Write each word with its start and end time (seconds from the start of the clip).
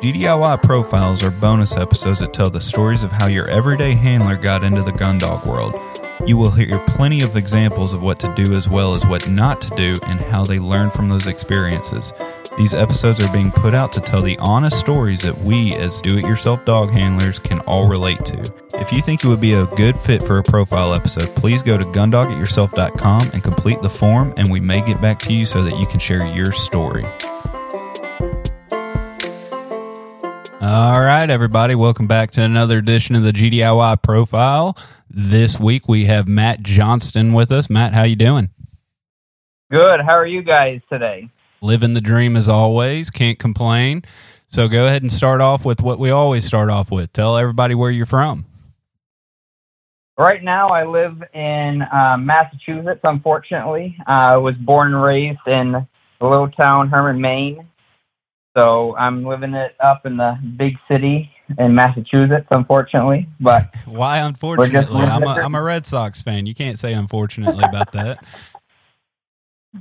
GDIY 0.00 0.62
profiles 0.62 1.22
are 1.22 1.30
bonus 1.30 1.76
episodes 1.76 2.20
that 2.20 2.32
tell 2.32 2.48
the 2.48 2.58
stories 2.58 3.02
of 3.02 3.12
how 3.12 3.26
your 3.26 3.46
everyday 3.50 3.92
handler 3.92 4.34
got 4.34 4.64
into 4.64 4.80
the 4.80 4.92
gun 4.92 5.18
dog 5.18 5.46
world. 5.46 5.74
You 6.26 6.38
will 6.38 6.50
hear 6.50 6.78
plenty 6.86 7.20
of 7.20 7.36
examples 7.36 7.92
of 7.92 8.02
what 8.02 8.18
to 8.20 8.34
do 8.34 8.54
as 8.54 8.66
well 8.66 8.94
as 8.94 9.04
what 9.04 9.28
not 9.28 9.60
to 9.60 9.76
do 9.76 9.98
and 10.06 10.18
how 10.18 10.46
they 10.46 10.58
learn 10.58 10.88
from 10.88 11.10
those 11.10 11.26
experiences. 11.26 12.14
These 12.56 12.72
episodes 12.72 13.22
are 13.22 13.30
being 13.30 13.50
put 13.50 13.74
out 13.74 13.92
to 13.92 14.00
tell 14.00 14.22
the 14.22 14.38
honest 14.38 14.80
stories 14.80 15.20
that 15.20 15.36
we, 15.36 15.74
as 15.74 16.00
do 16.00 16.16
it 16.16 16.24
yourself 16.24 16.64
dog 16.64 16.90
handlers, 16.90 17.38
can 17.38 17.60
all 17.60 17.86
relate 17.86 18.24
to. 18.24 18.38
If 18.76 18.94
you 18.94 19.02
think 19.02 19.22
it 19.22 19.28
would 19.28 19.40
be 19.40 19.52
a 19.52 19.66
good 19.66 19.98
fit 19.98 20.22
for 20.22 20.38
a 20.38 20.42
profile 20.42 20.94
episode, 20.94 21.28
please 21.36 21.62
go 21.62 21.76
to 21.76 21.84
gundogityourself.com 21.84 23.32
and 23.34 23.44
complete 23.44 23.82
the 23.82 23.90
form, 23.90 24.32
and 24.38 24.50
we 24.50 24.60
may 24.60 24.80
get 24.80 25.02
back 25.02 25.18
to 25.20 25.32
you 25.34 25.44
so 25.44 25.62
that 25.62 25.78
you 25.78 25.86
can 25.86 26.00
share 26.00 26.26
your 26.34 26.52
story. 26.52 27.04
All 30.72 31.00
right, 31.00 31.28
everybody, 31.28 31.74
welcome 31.74 32.06
back 32.06 32.30
to 32.30 32.44
another 32.44 32.78
edition 32.78 33.16
of 33.16 33.24
the 33.24 33.32
GDIY 33.32 34.04
profile. 34.04 34.78
This 35.10 35.58
week 35.58 35.88
we 35.88 36.04
have 36.04 36.28
Matt 36.28 36.62
Johnston 36.62 37.32
with 37.32 37.50
us. 37.50 37.68
Matt, 37.68 37.92
how 37.92 38.04
you 38.04 38.14
doing? 38.14 38.50
Good. 39.72 39.98
How 39.98 40.14
are 40.14 40.28
you 40.28 40.42
guys 40.42 40.80
today? 40.88 41.28
Living 41.60 41.94
the 41.94 42.00
dream 42.00 42.36
as 42.36 42.48
always. 42.48 43.10
Can't 43.10 43.36
complain. 43.36 44.04
So 44.46 44.68
go 44.68 44.86
ahead 44.86 45.02
and 45.02 45.10
start 45.10 45.40
off 45.40 45.64
with 45.64 45.82
what 45.82 45.98
we 45.98 46.10
always 46.10 46.44
start 46.44 46.70
off 46.70 46.92
with. 46.92 47.12
Tell 47.12 47.36
everybody 47.36 47.74
where 47.74 47.90
you're 47.90 48.06
from. 48.06 48.44
Right 50.16 50.44
now, 50.44 50.68
I 50.68 50.84
live 50.84 51.20
in 51.34 51.82
uh, 51.82 52.16
Massachusetts. 52.16 53.00
Unfortunately, 53.02 53.96
uh, 54.06 54.34
I 54.34 54.36
was 54.36 54.54
born 54.54 54.94
and 54.94 55.02
raised 55.02 55.40
in 55.48 55.72
the 55.72 56.28
little 56.28 56.48
town 56.48 56.90
Hermon, 56.90 57.20
Maine. 57.20 57.66
So 58.56 58.96
I'm 58.96 59.24
living 59.24 59.54
it 59.54 59.76
up 59.80 60.06
in 60.06 60.16
the 60.16 60.38
big 60.56 60.74
city 60.90 61.30
in 61.58 61.74
Massachusetts, 61.74 62.46
unfortunately. 62.50 63.28
But 63.38 63.74
why 63.86 64.18
unfortunately? 64.18 65.02
I'm 65.02 65.22
a, 65.22 65.26
I'm 65.26 65.54
a 65.54 65.62
Red 65.62 65.86
Sox 65.86 66.22
fan. 66.22 66.46
You 66.46 66.54
can't 66.54 66.78
say 66.78 66.92
unfortunately 66.92 67.64
about 67.64 67.92
that. 67.92 68.24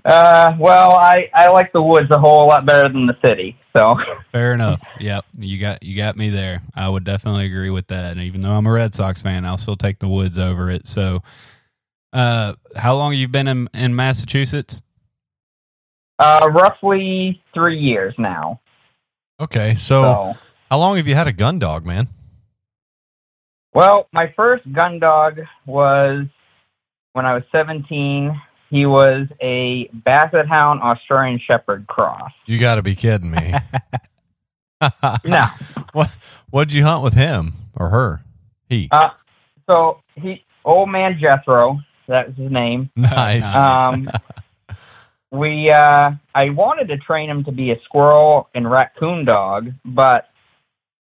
Uh, 0.05 0.55
well, 0.59 0.91
I, 0.91 1.29
I 1.33 1.49
like 1.49 1.73
the 1.73 1.81
woods 1.81 2.11
a 2.11 2.19
whole 2.19 2.47
lot 2.47 2.65
better 2.65 2.87
than 2.89 3.07
the 3.07 3.17
city. 3.25 3.57
So 3.75 3.95
fair 4.31 4.53
enough. 4.53 4.81
Yep, 4.99 5.25
you 5.39 5.59
got 5.59 5.83
you 5.83 5.97
got 5.97 6.15
me 6.15 6.29
there. 6.29 6.61
I 6.75 6.87
would 6.89 7.03
definitely 7.03 7.47
agree 7.47 7.71
with 7.71 7.87
that. 7.87 8.11
And 8.11 8.21
even 8.21 8.41
though 8.41 8.51
I'm 8.51 8.67
a 8.67 8.71
Red 8.71 8.93
Sox 8.93 9.21
fan, 9.21 9.45
I'll 9.45 9.57
still 9.57 9.75
take 9.75 9.99
the 9.99 10.07
woods 10.07 10.37
over 10.37 10.69
it. 10.69 10.85
So, 10.85 11.21
uh, 12.13 12.53
how 12.75 12.95
long 12.95 13.13
have 13.13 13.19
you 13.19 13.27
been 13.27 13.47
in, 13.47 13.67
in 13.73 13.95
Massachusetts? 13.95 14.83
Uh, 16.19 16.49
roughly 16.51 17.41
three 17.53 17.79
years 17.79 18.13
now. 18.17 18.59
Okay, 19.39 19.73
so, 19.75 20.33
so, 20.33 20.33
how 20.69 20.77
long 20.77 20.97
have 20.97 21.07
you 21.07 21.15
had 21.15 21.27
a 21.27 21.31
gun 21.31 21.59
dog, 21.59 21.85
man? 21.85 22.09
Well, 23.73 24.07
my 24.11 24.33
first 24.35 24.69
gun 24.73 24.99
dog 24.99 25.39
was 25.65 26.25
when 27.13 27.25
I 27.25 27.33
was 27.33 27.43
17. 27.51 28.39
He 28.69 28.85
was 28.85 29.27
a 29.41 29.87
Basset 29.93 30.47
Hound 30.47 30.81
Australian 30.81 31.39
Shepherd 31.39 31.87
cross. 31.87 32.31
You 32.45 32.59
got 32.59 32.75
to 32.75 32.81
be 32.81 32.95
kidding 32.95 33.31
me. 33.31 33.53
no. 35.25 35.45
What 35.91 36.15
What'd 36.51 36.71
you 36.71 36.83
hunt 36.83 37.03
with 37.03 37.15
him 37.15 37.53
or 37.75 37.89
her? 37.89 38.21
He. 38.69 38.89
Uh, 38.91 39.09
so 39.67 40.01
he, 40.15 40.45
old 40.63 40.89
man 40.89 41.17
Jethro, 41.19 41.79
that's 42.07 42.37
his 42.37 42.51
name. 42.51 42.91
Nice. 42.95 43.55
Um, 43.55 44.07
we 45.31 45.69
uh, 45.69 46.11
I 46.33 46.49
wanted 46.49 46.87
to 46.89 46.97
train 46.97 47.29
him 47.29 47.43
to 47.45 47.51
be 47.51 47.71
a 47.71 47.79
squirrel 47.83 48.49
and 48.55 48.69
raccoon 48.69 49.25
dog, 49.25 49.71
but 49.85 50.29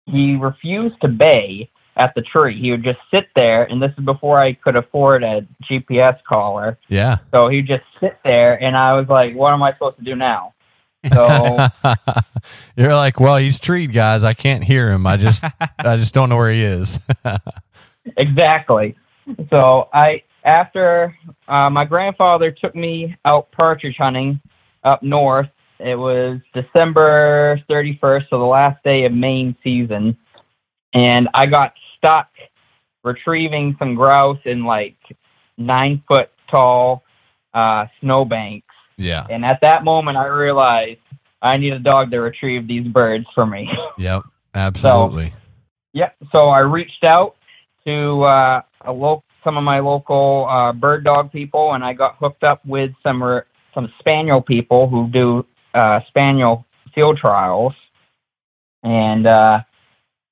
he 0.05 0.35
refused 0.35 0.99
to 1.01 1.07
bay 1.07 1.69
at 1.95 2.13
the 2.15 2.21
tree. 2.21 2.59
He 2.59 2.71
would 2.71 2.83
just 2.83 2.99
sit 3.11 3.27
there, 3.35 3.63
and 3.63 3.81
this 3.81 3.91
is 3.97 4.05
before 4.05 4.39
I 4.39 4.53
could 4.53 4.75
afford 4.75 5.23
a 5.23 5.45
GPS 5.69 6.17
collar. 6.27 6.77
Yeah. 6.87 7.17
So 7.33 7.49
he'd 7.49 7.67
just 7.67 7.83
sit 7.99 8.17
there, 8.23 8.61
and 8.61 8.75
I 8.75 8.93
was 8.93 9.07
like, 9.07 9.35
"What 9.35 9.53
am 9.53 9.61
I 9.61 9.73
supposed 9.73 9.97
to 9.97 10.03
do 10.03 10.15
now?" 10.15 10.53
So 11.11 11.67
you're 12.77 12.95
like, 12.95 13.19
"Well, 13.19 13.37
he's 13.37 13.59
treed, 13.59 13.93
guys. 13.93 14.23
I 14.23 14.33
can't 14.33 14.63
hear 14.63 14.89
him. 14.89 15.05
I 15.05 15.17
just, 15.17 15.43
I 15.79 15.97
just 15.97 16.13
don't 16.13 16.29
know 16.29 16.37
where 16.37 16.51
he 16.51 16.61
is." 16.61 16.99
exactly. 18.17 18.95
So 19.49 19.89
I 19.93 20.23
after 20.43 21.17
uh, 21.47 21.69
my 21.69 21.85
grandfather 21.85 22.51
took 22.51 22.75
me 22.75 23.15
out 23.25 23.51
partridge 23.51 23.95
hunting 23.97 24.41
up 24.83 25.03
north, 25.03 25.49
it 25.79 25.95
was 25.95 26.39
December 26.53 27.61
31st, 27.69 28.29
so 28.29 28.39
the 28.39 28.45
last 28.45 28.81
day 28.83 29.05
of 29.05 29.13
Maine 29.13 29.55
season, 29.63 30.17
and 30.93 31.27
I 31.33 31.45
got 31.45 31.73
stuck 31.97 32.29
retrieving 33.03 33.75
some 33.79 33.95
grouse 33.95 34.39
in 34.45 34.63
like 34.63 34.95
nine 35.57 36.01
foot 36.07 36.29
tall 36.49 37.03
uh, 37.53 37.85
snowbanks. 37.99 38.67
Yeah. 38.97 39.25
And 39.29 39.43
at 39.43 39.59
that 39.61 39.83
moment, 39.83 40.17
I 40.17 40.27
realized 40.27 40.99
I 41.41 41.57
need 41.57 41.73
a 41.73 41.79
dog 41.79 42.11
to 42.11 42.19
retrieve 42.19 42.67
these 42.67 42.87
birds 42.87 43.25
for 43.35 43.45
me. 43.45 43.69
Yep, 43.99 44.23
absolutely. 44.55 45.29
So, 45.29 45.35
yep. 45.93 46.15
So 46.31 46.49
I 46.49 46.59
reached 46.59 47.03
out 47.05 47.35
to 47.85 48.23
uh, 48.23 48.61
a 48.81 48.91
local 48.91 49.23
some 49.43 49.57
of 49.57 49.63
my 49.63 49.79
local 49.79 50.47
uh, 50.49 50.73
bird 50.73 51.03
dog 51.03 51.31
people, 51.31 51.73
and 51.73 51.83
I 51.83 51.93
got 51.93 52.17
hooked 52.17 52.43
up 52.43 52.65
with 52.65 52.91
some 53.03 53.41
some 53.73 53.91
spaniel 53.99 54.41
people 54.41 54.87
who 54.87 55.09
do 55.09 55.45
uh, 55.73 55.99
spaniel 56.07 56.65
field 56.93 57.17
trials. 57.17 57.73
And 58.83 59.25
uh, 59.27 59.61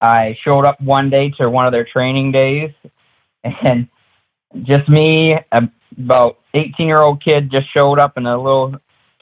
I 0.02 0.38
showed 0.44 0.66
up 0.66 0.80
one 0.82 1.10
day 1.10 1.32
to 1.40 1.50
one 1.50 1.66
of 1.66 1.72
their 1.72 1.86
training 1.86 2.32
days, 2.32 2.72
and 3.44 3.88
just 4.64 4.90
me, 4.90 5.38
about 5.98 6.40
18 6.54 6.88
year 6.88 7.00
old 7.00 7.24
kid, 7.24 7.52
just 7.52 7.72
showed 7.74 8.00
up 8.00 8.18
in 8.18 8.26
a 8.26 8.38
little 8.38 8.76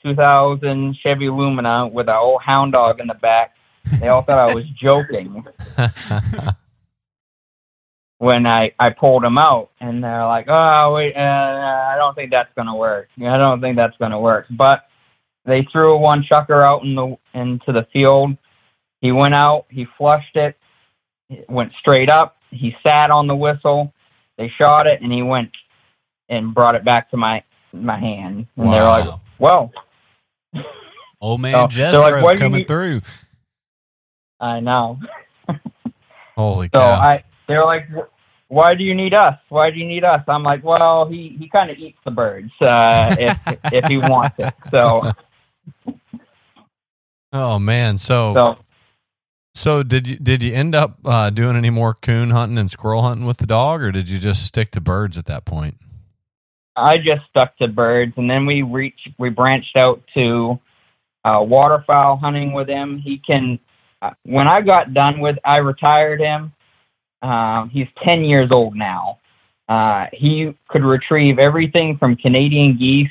2000 0.03 0.97
Chevy 1.03 1.29
Lumina 1.29 1.87
with 1.87 2.07
a 2.07 2.15
old 2.15 2.41
hound 2.41 2.73
dog 2.73 2.99
in 2.99 3.07
the 3.07 3.13
back. 3.15 3.55
They 3.99 4.07
all 4.07 4.21
thought 4.21 4.49
I 4.49 4.53
was 4.53 4.65
joking. 4.81 5.45
when 8.19 8.45
I, 8.45 8.73
I 8.77 8.89
pulled 8.91 9.23
them 9.23 9.37
out 9.37 9.71
and 9.79 10.03
they're 10.03 10.25
like, 10.25 10.45
oh, 10.49 10.93
wait, 10.93 11.15
uh, 11.15 11.19
I 11.19 11.95
don't 11.97 12.13
think 12.15 12.31
that's 12.31 12.53
going 12.53 12.67
to 12.67 12.75
work. 12.75 13.07
I 13.17 13.37
don't 13.37 13.61
think 13.61 13.77
that's 13.77 13.97
going 13.97 14.11
to 14.11 14.19
work. 14.19 14.45
But 14.51 14.87
they 15.45 15.65
threw 15.71 15.97
one 15.97 16.23
chukar 16.29 16.61
out 16.61 16.83
in 16.83 16.95
the 16.95 17.17
into 17.33 17.71
the 17.71 17.87
field. 17.91 18.37
He 19.01 19.13
went 19.13 19.33
out, 19.33 19.65
he 19.69 19.87
flushed 19.97 20.35
it, 20.35 20.57
it 21.29 21.49
went 21.49 21.71
straight 21.79 22.09
up. 22.09 22.35
He 22.51 22.75
sat 22.85 23.09
on 23.09 23.27
the 23.27 23.35
whistle. 23.35 23.93
They 24.37 24.51
shot 24.57 24.87
it, 24.87 25.01
and 25.01 25.11
he 25.11 25.21
went 25.21 25.51
and 26.27 26.53
brought 26.53 26.75
it 26.75 26.83
back 26.83 27.09
to 27.11 27.17
my 27.17 27.43
my 27.71 27.99
hand. 27.99 28.47
And 28.57 28.73
they're 28.73 28.83
like, 28.83 29.05
Wow. 29.05 29.21
"Well, 29.37 29.71
Old 31.21 31.41
man 31.41 31.53
So, 31.53 31.67
Jethro 31.67 31.99
like, 31.99 32.23
"What 32.23 32.37
do 32.37 32.43
you 32.43 32.49
coming 32.49 32.65
through. 32.65 33.01
I 34.39 34.59
know." 34.59 34.99
Holy 36.35 36.67
So 36.67 36.79
cow! 36.79 36.91
I, 36.93 37.23
they're 37.49 37.65
like, 37.65 37.87
"Why 38.47 38.75
do 38.75 38.83
you 38.83 38.95
need 38.95 39.13
us? 39.13 39.37
Why 39.49 39.71
do 39.71 39.77
you 39.77 39.85
need 39.85 40.05
us?" 40.05 40.23
I'm 40.27 40.43
like, 40.43 40.63
"Well, 40.63 41.07
he 41.07 41.35
he 41.37 41.49
kind 41.49 41.69
of 41.69 41.77
eats 41.77 41.97
the 42.05 42.11
birds 42.11 42.51
uh, 42.61 43.15
if 43.19 43.37
if 43.73 43.85
he 43.87 43.97
wants 43.97 44.35
it." 44.39 44.53
So 44.71 45.11
oh 47.33 47.59
man, 47.59 47.97
so, 47.97 48.33
so 48.33 48.57
so 49.53 49.83
did 49.83 50.07
you 50.07 50.15
did 50.17 50.43
you 50.43 50.53
end 50.53 50.75
up 50.75 50.99
uh, 51.03 51.29
doing 51.31 51.57
any 51.57 51.69
more 51.69 51.93
coon 51.93 52.29
hunting 52.29 52.57
and 52.57 52.71
squirrel 52.71 53.01
hunting 53.01 53.25
with 53.25 53.37
the 53.37 53.47
dog, 53.47 53.81
or 53.81 53.91
did 53.91 54.07
you 54.07 54.19
just 54.19 54.45
stick 54.45 54.71
to 54.71 54.81
birds 54.81 55.17
at 55.17 55.25
that 55.25 55.45
point? 55.45 55.75
I 56.75 56.97
just 56.97 57.23
stuck 57.29 57.57
to 57.57 57.67
birds, 57.67 58.13
and 58.15 58.29
then 58.29 58.45
we 58.45 58.61
reached 58.61 59.09
we 59.17 59.29
branched 59.29 59.75
out 59.75 60.01
to 60.13 60.59
uh, 61.25 61.43
waterfowl 61.43 62.17
hunting 62.17 62.53
with 62.53 62.67
him. 62.67 62.99
He 62.99 63.17
can. 63.17 63.59
Uh, 64.01 64.11
when 64.23 64.47
I 64.47 64.61
got 64.61 64.93
done 64.93 65.19
with, 65.19 65.37
I 65.43 65.57
retired 65.57 66.21
him. 66.21 66.53
Um, 67.21 67.69
he's 67.69 67.87
ten 68.03 68.23
years 68.23 68.49
old 68.51 68.75
now. 68.75 69.19
Uh, 69.67 70.07
he 70.13 70.55
could 70.69 70.83
retrieve 70.83 71.37
everything 71.39 71.97
from 71.97 72.15
Canadian 72.15 72.77
geese 72.77 73.09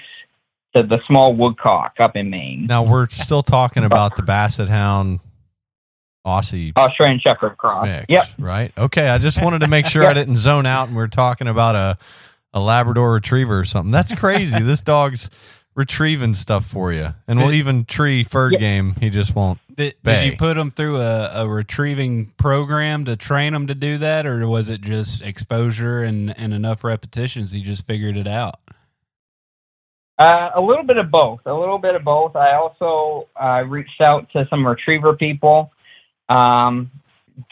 to 0.75 0.83
the 0.83 0.99
small 1.07 1.35
woodcock 1.35 1.95
up 2.01 2.17
in 2.17 2.31
Maine. 2.31 2.67
Now 2.67 2.83
we're 2.85 3.09
still 3.09 3.43
talking 3.43 3.85
about 3.85 4.17
the 4.17 4.23
Basset 4.23 4.69
Hound 4.69 5.21
Aussie 6.27 6.73
Australian 6.77 7.21
Shepherd 7.21 7.57
cross. 7.57 7.87
mix, 7.87 8.07
Yep. 8.09 8.25
right? 8.39 8.73
Okay, 8.77 9.09
I 9.09 9.19
just 9.19 9.43
wanted 9.43 9.61
to 9.61 9.69
make 9.69 9.87
sure 9.87 10.05
I 10.05 10.13
didn't 10.15 10.37
zone 10.37 10.67
out 10.67 10.89
and 10.89 10.97
we 10.97 11.03
are 11.03 11.09
talking 11.09 11.49
about 11.49 11.75
a 11.75 11.99
a 12.55 12.61
Labrador 12.61 13.13
Retriever 13.13 13.59
or 13.59 13.65
something. 13.65 13.93
That's 13.93 14.15
crazy. 14.15 14.59
this 14.61 14.81
dog's 14.81 15.29
retrieving 15.79 16.35
stuff 16.35 16.67
for 16.67 16.93
you, 16.93 17.15
and 17.29 17.39
we'll 17.39 17.53
even 17.53 17.85
tree 17.85 18.25
fur 18.25 18.51
Yeah. 18.51 18.59
game. 18.59 18.95
He 19.01 19.11
just 19.11 19.37
won't. 19.37 19.61
Did, 19.77 19.95
Bay. 20.03 20.25
did 20.25 20.33
you 20.33 20.37
put 20.37 20.55
them 20.55 20.73
through 20.73 20.97
a, 20.97 21.31
a 21.45 21.49
retrieving 21.49 22.33
program 22.37 23.05
to 23.05 23.15
train 23.15 23.53
them 23.53 23.69
to 23.69 23.77
do 23.77 23.97
that, 23.99 24.27
or 24.27 24.45
was 24.49 24.69
it 24.69 24.81
just 24.81 25.25
exposure 25.25 26.03
and, 26.03 26.37
and 26.37 26.53
enough 26.53 26.83
repetitions? 26.83 27.53
He 27.53 27.63
just 27.63 27.87
figured 27.87 28.17
it 28.17 28.27
out. 28.27 28.57
Uh, 30.19 30.51
a 30.57 30.61
little 30.61 30.83
bit 30.83 30.97
of 30.97 31.13
both. 31.13 31.39
A 31.47 31.55
little 31.55 31.79
bit 31.79 31.95
of 31.95 32.03
both. 32.03 32.35
I 32.35 32.55
also 32.55 33.29
uh, 33.41 33.63
reached 33.65 34.01
out 34.01 34.29
to 34.33 34.49
some 34.51 34.67
retriever 34.67 35.15
people. 35.15 35.71
Um, 36.29 36.91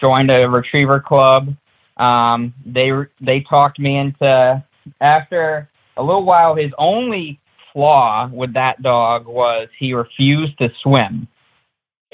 joined 0.00 0.32
a 0.32 0.48
retriever 0.48 0.98
club. 0.98 1.54
Um, 1.96 2.52
they 2.66 2.90
they 3.20 3.40
talked 3.42 3.78
me 3.78 3.96
into 3.96 4.64
after 5.00 5.70
a 5.96 6.02
little 6.02 6.24
while. 6.24 6.56
His 6.56 6.72
only 6.76 7.38
flaw 7.76 8.30
with 8.32 8.54
that 8.54 8.80
dog 8.80 9.26
was 9.26 9.68
he 9.78 9.92
refused 9.92 10.56
to 10.58 10.70
swim. 10.82 11.28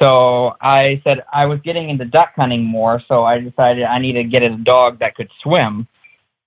So 0.01 0.57
I 0.61 1.01
said 1.05 1.23
I 1.33 1.47
was 1.47 1.61
getting 1.61 1.89
into 1.89 2.05
duck 2.05 2.33
hunting 2.35 2.65
more. 2.65 3.01
So 3.07 3.23
I 3.23 3.39
decided 3.39 3.85
I 3.85 4.01
needed 4.01 4.25
to 4.25 4.29
get 4.29 4.43
a 4.43 4.57
dog 4.57 4.99
that 4.99 5.15
could 5.15 5.31
swim. 5.41 5.87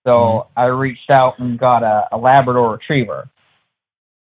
So 0.06 0.12
mm-hmm. 0.18 0.60
I 0.60 0.66
reached 0.66 1.10
out 1.10 1.40
and 1.40 1.58
got 1.58 1.84
a, 1.84 2.10
a 2.12 2.18
Labrador 2.18 2.74
Retriever 2.74 3.30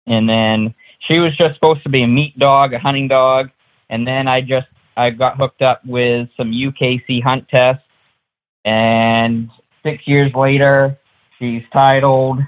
and 0.08 0.28
then 0.28 0.74
she 1.08 1.20
was 1.20 1.36
just 1.38 1.56
supposed 1.56 1.84
to 1.84 1.90
be 1.90 2.04
a 2.04 2.08
meat 2.08 2.38
dog, 2.38 2.74
a 2.74 2.80
hunting 2.80 3.08
dog, 3.08 3.50
and 3.90 4.08
then 4.08 4.28
I 4.28 4.42
just 4.42 4.68
I 4.96 5.10
got 5.10 5.38
hooked 5.38 5.62
up 5.62 5.86
with 5.86 6.30
some 6.38 6.52
UKC 6.52 7.24
hunt 7.24 7.48
tests, 7.50 7.84
and 8.66 9.50
six 9.84 10.08
years 10.08 10.34
later, 10.34 10.98
she's 11.40 11.64
titled, 11.74 12.40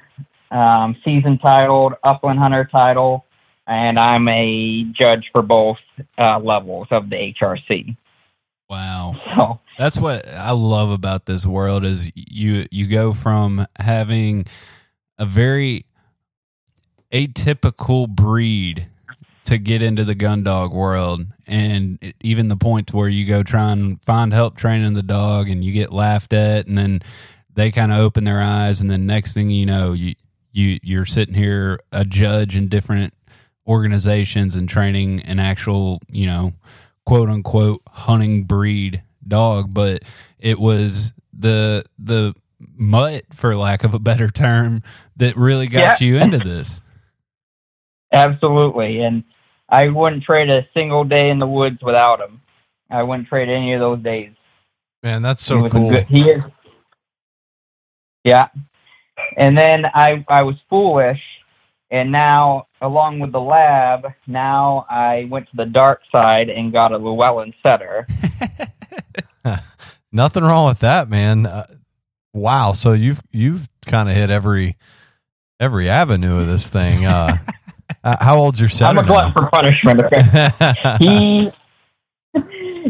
um, 0.55 0.95
season 1.03 1.37
titled, 1.37 1.93
upland 2.03 2.39
hunter 2.39 2.67
title, 2.71 3.25
and 3.67 3.99
I'm 3.99 4.27
a 4.27 4.85
judge 4.99 5.29
for 5.31 5.41
both 5.41 5.77
uh, 6.17 6.39
levels 6.39 6.87
of 6.91 7.09
the 7.09 7.33
HRC. 7.39 7.95
Wow. 8.69 9.13
So 9.35 9.59
That's 9.77 9.99
what 9.99 10.27
I 10.29 10.51
love 10.51 10.91
about 10.91 11.25
this 11.25 11.45
world 11.45 11.83
is 11.83 12.11
you 12.15 12.65
you 12.71 12.87
go 12.87 13.13
from 13.13 13.65
having 13.77 14.45
a 15.19 15.25
very 15.25 15.85
atypical 17.11 18.07
breed 18.07 18.87
to 19.43 19.57
get 19.57 19.81
into 19.81 20.03
the 20.03 20.15
gun 20.15 20.43
dog 20.43 20.73
world 20.73 21.25
and 21.45 21.99
even 22.21 22.47
the 22.47 22.55
point 22.55 22.93
where 22.93 23.07
you 23.07 23.27
go 23.27 23.43
try 23.43 23.71
and 23.71 24.01
find 24.03 24.33
help 24.33 24.57
training 24.57 24.93
the 24.93 25.03
dog 25.03 25.49
and 25.49 25.63
you 25.63 25.71
get 25.71 25.93
laughed 25.93 26.33
at 26.33 26.65
and 26.65 26.77
then 26.77 26.99
they 27.53 27.69
kind 27.71 27.91
of 27.91 27.99
open 27.99 28.23
their 28.23 28.41
eyes 28.41 28.81
and 28.81 28.89
then 28.89 29.05
next 29.05 29.33
thing 29.33 29.51
you 29.51 29.65
know 29.65 29.93
you 29.93 30.15
you 30.55 30.79
you're 30.83 31.05
sitting 31.05 31.35
here 31.35 31.77
a 31.91 32.05
judge 32.05 32.55
in 32.55 32.67
different 32.69 33.13
organizations 33.67 34.55
and 34.55 34.69
training 34.69 35.21
an 35.21 35.37
actual 35.39 35.99
you 36.09 36.25
know 36.27 36.53
quote 37.05 37.29
unquote 37.29 37.81
hunting 37.89 38.43
breed 38.43 39.03
dog, 39.27 39.73
but 39.73 40.03
it 40.39 40.57
was 40.59 41.13
the 41.33 41.83
the 41.99 42.33
mutt, 42.77 43.23
for 43.33 43.55
lack 43.55 43.83
of 43.83 43.93
a 43.93 43.99
better 43.99 44.29
term, 44.29 44.81
that 45.17 45.35
really 45.35 45.67
got 45.67 45.99
Yeah. 46.01 46.07
you 46.07 46.17
into 46.17 46.37
this. 46.37 46.81
absolutely, 48.13 49.01
and 49.01 49.23
I 49.69 49.89
wouldn't 49.89 50.23
trade 50.23 50.49
a 50.49 50.65
single 50.73 51.03
day 51.03 51.29
in 51.29 51.39
the 51.39 51.47
woods 51.47 51.79
without 51.81 52.21
him. 52.21 52.41
I 52.89 53.03
wouldn't 53.03 53.27
trade 53.27 53.49
any 53.49 53.73
of 53.73 53.79
those 53.81 53.99
days. 54.01 54.31
Man, 55.03 55.21
that's 55.21 55.43
so 55.43 55.67
cool. 55.69 55.89
good- 55.89 56.05
he 56.05 56.29
is. 56.29 56.41
Yeah. 58.23 58.47
And 59.37 59.57
then 59.57 59.85
I 59.85 60.25
I 60.27 60.43
was 60.43 60.55
foolish, 60.69 61.21
and 61.91 62.11
now 62.11 62.67
along 62.81 63.19
with 63.19 63.31
the 63.31 63.39
lab, 63.39 64.05
now 64.27 64.85
I 64.89 65.27
went 65.29 65.49
to 65.49 65.55
the 65.55 65.65
dark 65.65 66.01
side 66.11 66.49
and 66.49 66.71
got 66.71 66.91
a 66.91 66.97
Llewellyn 66.97 67.53
setter. 67.63 68.07
Nothing 70.11 70.43
wrong 70.43 70.67
with 70.67 70.79
that, 70.79 71.09
man. 71.09 71.45
Uh, 71.45 71.65
wow. 72.33 72.71
So 72.73 72.93
you've 72.93 73.21
you've 73.31 73.67
kind 73.85 74.09
of 74.09 74.15
hit 74.15 74.29
every 74.29 74.77
every 75.59 75.89
avenue 75.89 76.39
of 76.39 76.47
this 76.47 76.69
thing. 76.69 77.05
Uh, 77.05 77.35
how 78.03 78.37
old's 78.37 78.59
your 78.59 78.69
setter? 78.69 78.99
I'm 78.99 79.03
a 79.03 79.07
glutton 79.07 79.33
for 79.33 79.49
punishment. 79.49 80.03
Okay? 80.03 80.97
he 80.99 81.51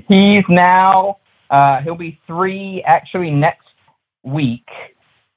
he's 0.07 0.43
now 0.49 1.17
uh, 1.49 1.81
he'll 1.81 1.95
be 1.95 2.19
three 2.27 2.83
actually 2.85 3.31
next 3.31 3.67
week, 4.23 4.67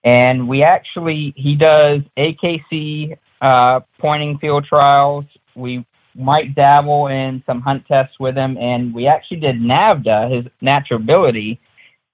and 0.05 0.49
we 0.49 0.63
actually 0.63 1.33
he 1.37 1.55
does 1.55 2.01
AKC 2.17 3.17
uh, 3.41 3.81
pointing 3.99 4.39
field 4.39 4.65
trials. 4.65 5.25
We 5.55 5.85
might 6.15 6.55
dabble 6.55 7.09
in 7.09 7.43
some 7.47 7.61
hunt 7.61 7.87
tests 7.87 8.19
with 8.19 8.37
him, 8.37 8.57
and 8.59 8.93
we 8.95 9.07
actually 9.07 9.41
did 9.41 9.57
NAVHDA 9.57 10.35
his 10.35 10.53
natural 10.61 11.01
ability. 11.01 11.61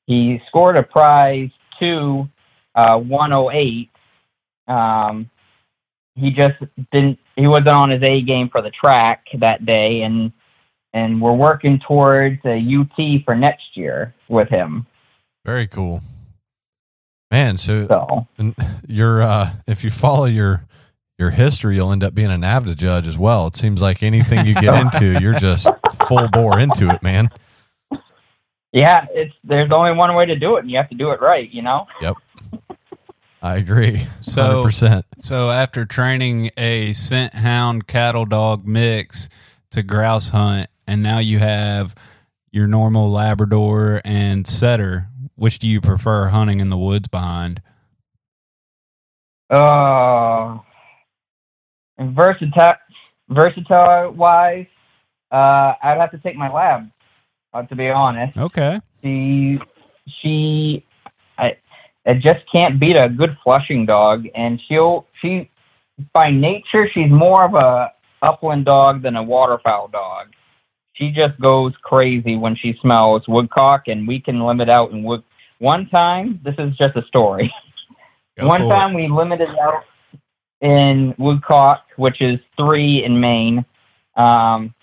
He 0.06 0.40
scored 0.48 0.76
a 0.76 0.82
prize 0.82 1.50
two 1.78 2.28
uh, 2.74 2.98
108. 2.98 3.90
Um, 4.66 5.30
he 6.16 6.30
just 6.30 6.54
didn't 6.92 7.18
he 7.36 7.46
wasn't 7.46 7.68
on 7.68 7.90
his 7.90 8.02
A 8.02 8.22
game 8.22 8.48
for 8.48 8.62
the 8.62 8.70
track 8.70 9.26
that 9.40 9.66
day 9.66 10.02
and 10.02 10.32
and 10.92 11.20
we're 11.20 11.32
working 11.32 11.80
towards 11.86 12.38
a 12.44 12.56
UT 12.56 13.24
for 13.24 13.34
next 13.34 13.76
year 13.76 14.14
with 14.28 14.48
him. 14.48 14.86
Very 15.44 15.66
cool, 15.66 16.02
man. 17.34 17.58
So 17.58 17.86
So 18.38 18.54
you're 18.86 19.22
uh, 19.22 19.50
if 19.66 19.82
you 19.84 19.90
follow 19.90 20.26
your 20.26 20.64
your 21.18 21.30
history, 21.30 21.76
you'll 21.76 21.92
end 21.92 22.04
up 22.04 22.14
being 22.14 22.30
a 22.30 22.34
NAVHDA 22.36 22.76
judge 22.76 23.06
as 23.06 23.18
well. 23.18 23.46
It 23.46 23.56
seems 23.56 23.80
like 23.82 24.02
anything 24.02 24.46
you 24.46 24.54
get 24.54 24.74
into, 24.94 25.20
you're 25.20 25.38
just 25.38 25.68
full 26.08 26.28
bore 26.28 26.58
into 26.58 26.90
it, 26.90 27.02
man. 27.02 27.28
yeah, 28.72 29.06
it's 29.10 29.34
there's 29.44 29.70
only 29.72 29.92
one 29.92 30.14
way 30.14 30.26
to 30.26 30.36
do 30.36 30.56
it 30.56 30.60
and 30.60 30.70
you 30.70 30.76
have 30.76 30.88
to 30.90 30.96
do 30.96 31.10
it 31.10 31.20
right, 31.20 31.50
you 31.50 31.62
know? 31.62 31.86
Yep. 32.00 32.16
I 33.42 33.56
agree. 33.56 34.06
So- 34.20 34.64
100%. 34.64 35.04
So 35.18 35.50
after 35.50 35.84
training 35.84 36.50
a 36.56 36.92
scent 36.94 37.34
hound 37.34 37.86
cattle 37.86 38.24
dog 38.24 38.66
mix 38.66 39.28
to 39.70 39.82
grouse 39.82 40.30
hunt, 40.30 40.68
and 40.86 41.02
now 41.02 41.18
you 41.18 41.38
have 41.38 41.94
your 42.50 42.66
normal 42.66 43.10
Labrador 43.10 44.00
and 44.04 44.46
setter, 44.46 45.08
which 45.36 45.58
do 45.58 45.68
you 45.68 45.80
prefer 45.80 46.28
hunting 46.28 46.60
in 46.60 46.68
the 46.68 46.76
woods 46.76 47.08
behind? 47.08 47.60
Uh 49.50 50.58
versatile 51.98 52.74
versatile 53.28 54.12
wise, 54.12 54.66
uh 55.30 55.74
I'd 55.82 55.98
have 55.98 56.10
to 56.12 56.18
take 56.18 56.36
my 56.36 56.52
lab, 56.52 56.90
uh, 57.52 57.62
to 57.62 57.76
be 57.76 57.88
honest. 57.88 58.36
Okay. 58.36 58.80
she 59.02 59.58
she 60.22 60.84
I 61.38 61.56
it 62.04 62.20
just 62.20 62.40
can't 62.52 62.78
beat 62.80 62.96
a 62.96 63.08
good 63.08 63.36
flushing 63.44 63.86
dog 63.86 64.26
and 64.34 64.60
she'll 64.68 65.06
she 65.20 65.50
by 66.12 66.30
nature 66.30 66.88
she's 66.92 67.10
more 67.10 67.44
of 67.44 67.54
a 67.54 67.92
upland 68.22 68.64
dog 68.64 69.02
than 69.02 69.16
a 69.16 69.22
waterfowl 69.22 69.88
dog. 69.88 70.28
She 70.94 71.10
just 71.10 71.38
goes 71.40 71.72
crazy 71.82 72.36
when 72.36 72.56
she 72.56 72.78
smells 72.80 73.22
woodcock, 73.28 73.88
and 73.88 74.06
we 74.06 74.20
can 74.20 74.40
limit 74.40 74.68
out 74.68 74.92
in 74.92 75.02
wood. 75.02 75.22
One 75.58 75.88
time, 75.88 76.40
this 76.44 76.54
is 76.58 76.76
just 76.76 76.96
a 76.96 77.02
story. 77.06 77.52
Go 78.38 78.48
One 78.48 78.68
time 78.68 78.94
we 78.94 79.08
limited 79.08 79.48
out 79.60 79.84
in 80.60 81.14
Woodcock, 81.18 81.84
which 81.96 82.20
is 82.20 82.40
three 82.56 83.04
in 83.04 83.20
Maine, 83.20 83.64
um, 84.16 84.74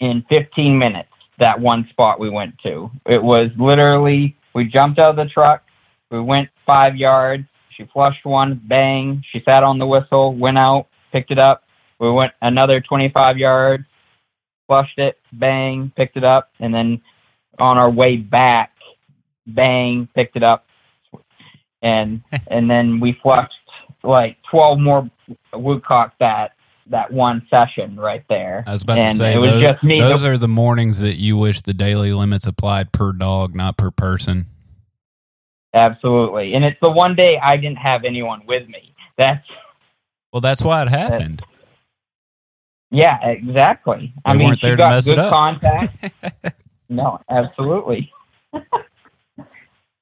in 0.00 0.24
15 0.28 0.76
minutes. 0.76 1.08
That 1.38 1.60
one 1.60 1.86
spot 1.90 2.18
we 2.18 2.30
went 2.30 2.54
to. 2.64 2.90
It 3.06 3.22
was 3.22 3.50
literally, 3.58 4.36
we 4.54 4.64
jumped 4.64 4.98
out 4.98 5.10
of 5.10 5.16
the 5.16 5.26
truck, 5.26 5.62
we 6.10 6.20
went 6.20 6.48
five 6.66 6.96
yards, 6.96 7.44
she 7.76 7.84
flushed 7.92 8.24
one, 8.24 8.60
bang, 8.64 9.22
she 9.32 9.42
sat 9.48 9.62
on 9.62 9.78
the 9.78 9.86
whistle, 9.86 10.34
went 10.34 10.58
out, 10.58 10.88
picked 11.12 11.30
it 11.30 11.38
up. 11.38 11.64
We 11.98 12.10
went 12.10 12.32
another 12.42 12.80
25 12.80 13.38
yards, 13.38 13.84
flushed 14.72 14.98
it, 14.98 15.18
bang, 15.34 15.92
picked 15.96 16.16
it 16.16 16.24
up, 16.24 16.50
and 16.58 16.72
then 16.72 17.02
on 17.58 17.78
our 17.78 17.90
way 17.90 18.16
back, 18.16 18.72
bang, 19.46 20.08
picked 20.14 20.34
it 20.34 20.42
up, 20.42 20.64
and 21.82 22.22
and 22.46 22.70
then 22.70 22.98
we 22.98 23.18
flushed 23.22 23.52
like 24.02 24.38
12 24.50 24.78
more 24.80 25.10
woodcock 25.52 26.14
that 26.20 26.52
that 26.86 27.12
one 27.12 27.46
session 27.50 27.96
right 27.96 28.24
there. 28.30 28.64
I 28.66 28.72
was 28.72 28.82
about 28.82 28.98
and 28.98 29.12
to 29.12 29.18
say 29.18 29.34
it 29.34 29.38
was 29.38 29.50
those, 29.50 29.60
just 29.60 29.84
me. 29.84 29.98
those 29.98 30.24
are 30.24 30.38
the 30.38 30.48
mornings 30.48 31.00
that 31.00 31.16
you 31.16 31.36
wish 31.36 31.60
the 31.60 31.74
daily 31.74 32.12
limits 32.14 32.46
applied 32.46 32.92
per 32.92 33.12
dog, 33.12 33.54
not 33.54 33.76
per 33.76 33.90
person. 33.90 34.46
Absolutely, 35.74 36.54
and 36.54 36.64
it's 36.64 36.78
the 36.80 36.90
one 36.90 37.14
day 37.14 37.38
I 37.42 37.56
didn't 37.56 37.76
have 37.76 38.04
anyone 38.04 38.42
with 38.46 38.66
me. 38.68 38.94
That's 39.18 39.46
Well, 40.32 40.40
that's 40.40 40.64
why 40.64 40.80
it 40.80 40.88
happened. 41.02 41.42
Yeah, 42.92 43.18
exactly. 43.26 44.12
I 44.24 44.32
They 44.32 44.38
mean, 44.38 44.48
weren't 44.48 44.60
she 44.60 44.76
got 44.76 45.04
good 45.04 45.18
contact. 45.18 46.12
no, 46.88 47.18
absolutely. 47.28 48.12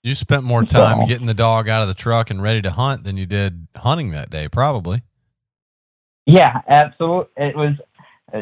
You 0.02 0.14
spent 0.14 0.44
more 0.44 0.64
time 0.64 1.00
So- 1.00 1.06
getting 1.06 1.26
the 1.26 1.34
dog 1.34 1.68
out 1.68 1.82
of 1.82 1.88
the 1.88 1.94
truck 1.94 2.30
and 2.30 2.42
ready 2.42 2.60
to 2.62 2.70
hunt 2.70 3.04
than 3.04 3.16
you 3.16 3.26
did 3.26 3.68
hunting 3.76 4.10
that 4.10 4.30
day, 4.30 4.48
probably. 4.48 5.02
Yeah, 6.26 6.60
absolutely. 6.68 7.30
It 7.36 7.56
was. 7.56 7.72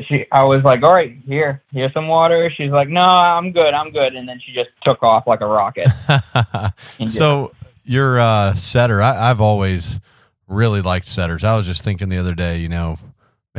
She, 0.07 0.27
I 0.31 0.45
was 0.45 0.63
like, 0.65 0.83
"All 0.83 0.93
right, 0.93 1.17
here, 1.25 1.63
here's 1.73 1.95
some 1.95 2.09
water." 2.09 2.51
She's 2.55 2.71
like, 2.71 2.89
"No, 2.89 3.01
I'm 3.01 3.53
good, 3.53 3.73
I'm 3.73 3.91
good," 3.91 4.15
and 4.17 4.29
then 4.29 4.39
she 4.45 4.53
just 4.53 4.69
took 4.85 5.03
off 5.03 5.27
like 5.27 5.41
a 5.41 5.47
rocket. 5.47 5.89
So 7.07 7.53
your 7.85 8.21
uh, 8.21 8.53
setter, 8.55 9.01
I, 9.01 9.31
I've 9.31 9.41
always 9.41 9.99
really 10.47 10.83
liked 10.83 11.07
setters. 11.07 11.43
I 11.43 11.57
was 11.57 11.65
just 11.65 11.83
thinking 11.83 12.11
the 12.11 12.19
other 12.19 12.35
day, 12.35 12.59
you 12.59 12.69
know, 12.69 12.99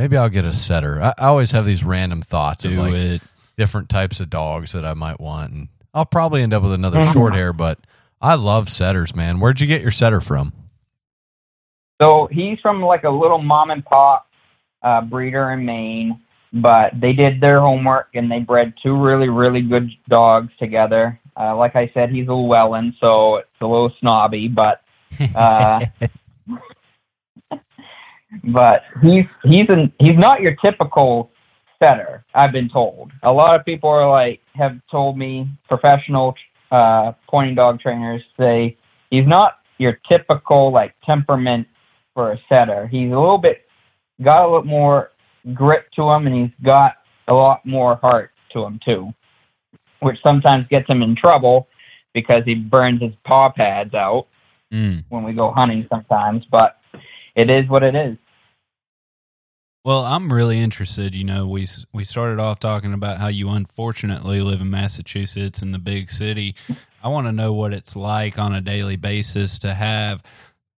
maybe 0.00 0.16
I'll 0.16 0.30
get 0.30 0.46
a 0.46 0.52
setter. 0.54 1.00
I, 1.02 1.12
I 1.18 1.26
always 1.26 1.50
have 1.50 1.66
these 1.66 1.84
random 1.84 2.22
thoughts 2.22 2.64
of 2.64 2.70
Do 2.70 2.80
like 2.80 2.94
it. 2.94 3.22
different 3.58 3.90
types 3.90 4.20
of 4.20 4.30
dogs 4.30 4.72
that 4.72 4.84
I 4.86 4.94
might 4.94 5.20
want, 5.20 5.52
and 5.52 5.68
I'll 5.92 6.06
probably 6.06 6.42
end 6.42 6.54
up 6.54 6.62
with 6.62 6.72
another 6.72 7.00
Mhm. 7.00 7.12
short 7.12 7.34
hair. 7.34 7.52
But 7.52 7.78
I 8.20 8.34
love 8.36 8.68
setters, 8.70 9.14
man. 9.14 9.40
Where'd 9.40 9.60
you 9.60 9.66
get 9.66 9.82
your 9.82 9.90
setter 9.90 10.22
from? 10.22 10.52
So 12.00 12.28
he's 12.32 12.58
from 12.60 12.80
like 12.82 13.04
a 13.04 13.10
little 13.10 13.42
mom 13.42 13.70
and 13.70 13.84
pop 13.84 14.26
uh, 14.82 15.02
breeder 15.02 15.50
in 15.52 15.66
Maine, 15.66 16.18
but 16.52 16.98
they 16.98 17.12
did 17.12 17.38
their 17.42 17.60
homework 17.60 18.08
and 18.14 18.30
they 18.32 18.38
bred 18.38 18.72
two 18.82 18.96
really, 18.96 19.28
really 19.28 19.60
good 19.60 19.90
dogs 20.08 20.50
together. 20.58 21.20
Uh, 21.38 21.54
like 21.56 21.76
I 21.76 21.90
said, 21.92 22.08
he's 22.10 22.28
a 22.28 22.32
Llewellyn, 22.32 22.94
so 23.00 23.36
it's 23.36 23.48
a 23.60 23.66
little 23.66 23.92
snobby, 24.00 24.48
but 24.48 24.80
uh, 25.34 25.84
but 28.44 28.82
he's 29.02 29.24
he's 29.44 29.66
an 29.68 29.92
he's 29.98 30.16
not 30.16 30.40
your 30.40 30.54
typical 30.56 31.30
setter. 31.82 32.24
I've 32.34 32.52
been 32.52 32.68
told. 32.68 33.10
A 33.22 33.32
lot 33.32 33.58
of 33.58 33.64
people 33.64 33.90
are 33.90 34.08
like 34.08 34.40
have 34.54 34.78
told 34.90 35.16
me 35.18 35.48
professional 35.68 36.34
uh, 36.70 37.12
pointing 37.28 37.54
dog 37.54 37.80
trainers 37.80 38.22
say 38.38 38.76
he's 39.10 39.26
not 39.26 39.58
your 39.78 39.98
typical 40.10 40.72
like 40.72 40.94
temperament 41.04 41.66
for 42.14 42.32
a 42.32 42.38
setter. 42.52 42.86
He's 42.86 43.10
a 43.12 43.18
little 43.18 43.38
bit 43.38 43.66
got 44.22 44.44
a 44.44 44.46
little 44.46 44.64
more 44.64 45.10
grit 45.54 45.86
to 45.96 46.02
him, 46.10 46.26
and 46.26 46.36
he's 46.36 46.54
got 46.64 46.96
a 47.28 47.32
lot 47.32 47.64
more 47.64 47.96
heart 47.96 48.32
to 48.52 48.62
him 48.64 48.78
too, 48.84 49.12
which 50.00 50.18
sometimes 50.26 50.66
gets 50.68 50.88
him 50.88 51.02
in 51.02 51.16
trouble 51.16 51.68
because 52.12 52.42
he 52.44 52.54
burns 52.54 53.00
his 53.00 53.12
paw 53.24 53.48
pads 53.50 53.94
out 53.94 54.26
Mm. 54.72 55.04
when 55.08 55.24
we 55.24 55.32
go 55.32 55.50
hunting 55.50 55.84
sometimes. 55.90 56.44
But 56.48 56.76
it 57.34 57.50
is 57.50 57.68
what 57.68 57.82
it 57.82 57.94
is. 57.94 58.16
Well, 59.84 60.02
I'm 60.02 60.30
really 60.30 60.60
interested. 60.60 61.14
You 61.14 61.24
know, 61.24 61.46
we 61.48 61.66
we 61.92 62.04
started 62.04 62.38
off 62.38 62.58
talking 62.58 62.92
about 62.92 63.18
how 63.18 63.28
you 63.28 63.48
unfortunately 63.48 64.42
live 64.42 64.60
in 64.60 64.70
Massachusetts 64.70 65.62
in 65.62 65.72
the 65.72 65.78
big 65.78 66.10
city. 66.10 66.54
I 67.02 67.08
want 67.08 67.26
to 67.28 67.32
know 67.32 67.54
what 67.54 67.72
it's 67.72 67.96
like 67.96 68.38
on 68.38 68.54
a 68.54 68.60
daily 68.60 68.96
basis 68.96 69.58
to 69.60 69.72
have 69.72 70.22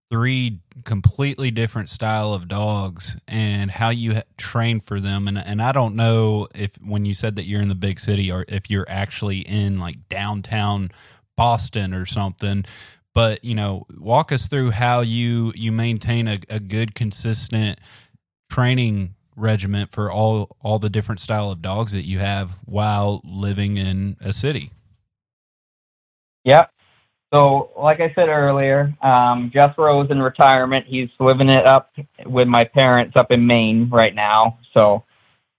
three 0.09 0.61
completely 0.85 1.51
different 1.51 1.89
style 1.89 2.33
of 2.33 2.47
dogs 2.47 3.19
and 3.27 3.71
how 3.71 3.89
you 3.91 4.21
train 4.37 4.79
for 4.79 5.01
them. 5.01 5.27
And 5.27 5.37
and 5.37 5.61
I 5.61 5.73
don't 5.73 5.97
know 5.97 6.47
if 6.55 6.77
when 6.77 7.05
you 7.05 7.15
said 7.15 7.35
that 7.37 7.47
you're 7.47 7.63
in 7.63 7.69
the 7.69 7.75
big 7.75 7.99
city 7.99 8.31
or 8.31 8.45
if 8.47 8.71
you're 8.71 8.87
actually 8.89 9.41
in 9.41 9.81
like 9.81 10.09
downtown 10.09 10.91
Boston 11.37 11.93
or 11.93 12.07
something. 12.07 12.65
But 13.15 13.45
you 13.45 13.55
know, 13.55 13.87
walk 13.99 14.33
us 14.33 14.49
through 14.49 14.71
how 14.71 15.01
you 15.01 15.53
you 15.55 15.73
maintain 15.73 16.29
a, 16.29 16.39
a 16.49 16.61
good, 16.61 16.95
consistent 16.95 17.79
training 18.51 19.15
regiment 19.37 19.91
for 19.93 20.11
all 20.11 20.57
all 20.63 20.79
the 20.79 20.91
different 20.91 21.21
style 21.21 21.51
of 21.51 21.63
dogs 21.63 21.93
that 21.93 22.03
you 22.03 22.19
have 22.19 22.59
while 22.65 23.21
living 23.25 23.77
in 23.77 24.17
a 24.21 24.33
city. 24.33 24.71
Yep. 26.45 26.71
So, 27.33 27.71
like 27.79 28.01
I 28.01 28.13
said 28.15 28.29
earlier, 28.29 28.95
um, 29.01 29.51
Jethro's 29.55 30.11
in 30.11 30.21
retirement. 30.21 30.85
He's 30.87 31.09
living 31.19 31.49
it 31.49 31.67
up 31.67 31.91
with 32.27 32.47
my 32.47 32.65
parents 32.65 33.17
up 33.17 33.31
in 33.31 33.47
Maine 33.47 33.89
right 33.91 34.15
now. 34.15 34.59
So 34.75 35.05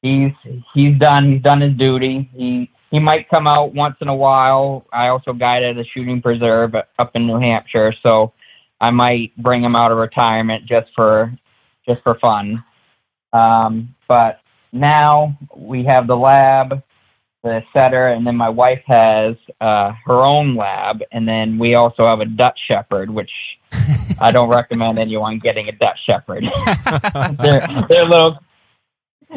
he's 0.03 0.31
he's 0.75 0.97
done. 0.99 1.31
He's 1.31 1.41
done 1.41 1.61
his 1.61 1.73
duty. 1.73 2.29
He 2.35 2.69
he 2.93 2.99
might 2.99 3.27
come 3.27 3.47
out 3.47 3.73
once 3.73 3.95
in 4.01 4.07
a 4.07 4.15
while. 4.15 4.85
I 4.93 5.07
also 5.07 5.33
guided 5.33 5.79
a 5.79 5.83
shooting 5.83 6.21
preserve 6.21 6.75
up 6.75 7.11
in 7.15 7.25
New 7.25 7.39
Hampshire, 7.39 7.91
so 8.05 8.33
I 8.79 8.91
might 8.91 9.35
bring 9.35 9.63
him 9.63 9.75
out 9.75 9.91
of 9.91 9.97
retirement 9.97 10.67
just 10.67 10.89
for 10.95 11.33
just 11.89 12.03
for 12.03 12.19
fun. 12.19 12.63
Um, 13.33 13.95
but 14.07 14.41
now 14.71 15.35
we 15.57 15.85
have 15.85 16.05
the 16.05 16.15
lab 16.15 16.83
the 17.41 17.61
setter, 17.73 18.09
and 18.09 18.27
then 18.27 18.35
my 18.35 18.49
wife 18.49 18.83
has 18.85 19.37
uh, 19.59 19.93
her 20.05 20.21
own 20.21 20.55
lab, 20.55 21.01
and 21.11 21.27
then 21.27 21.57
we 21.57 21.73
also 21.73 22.05
have 22.05 22.19
a 22.19 22.25
Dutch 22.25 22.59
Shepherd, 22.67 23.09
which 23.09 23.31
I 24.21 24.31
don't 24.31 24.49
recommend 24.55 24.99
anyone 24.99 25.39
getting 25.39 25.67
a 25.67 25.71
Dutch 25.71 25.97
Shepherd. 26.05 26.43
they're 27.39 27.67
they're 27.89 28.05
little, 28.05 28.37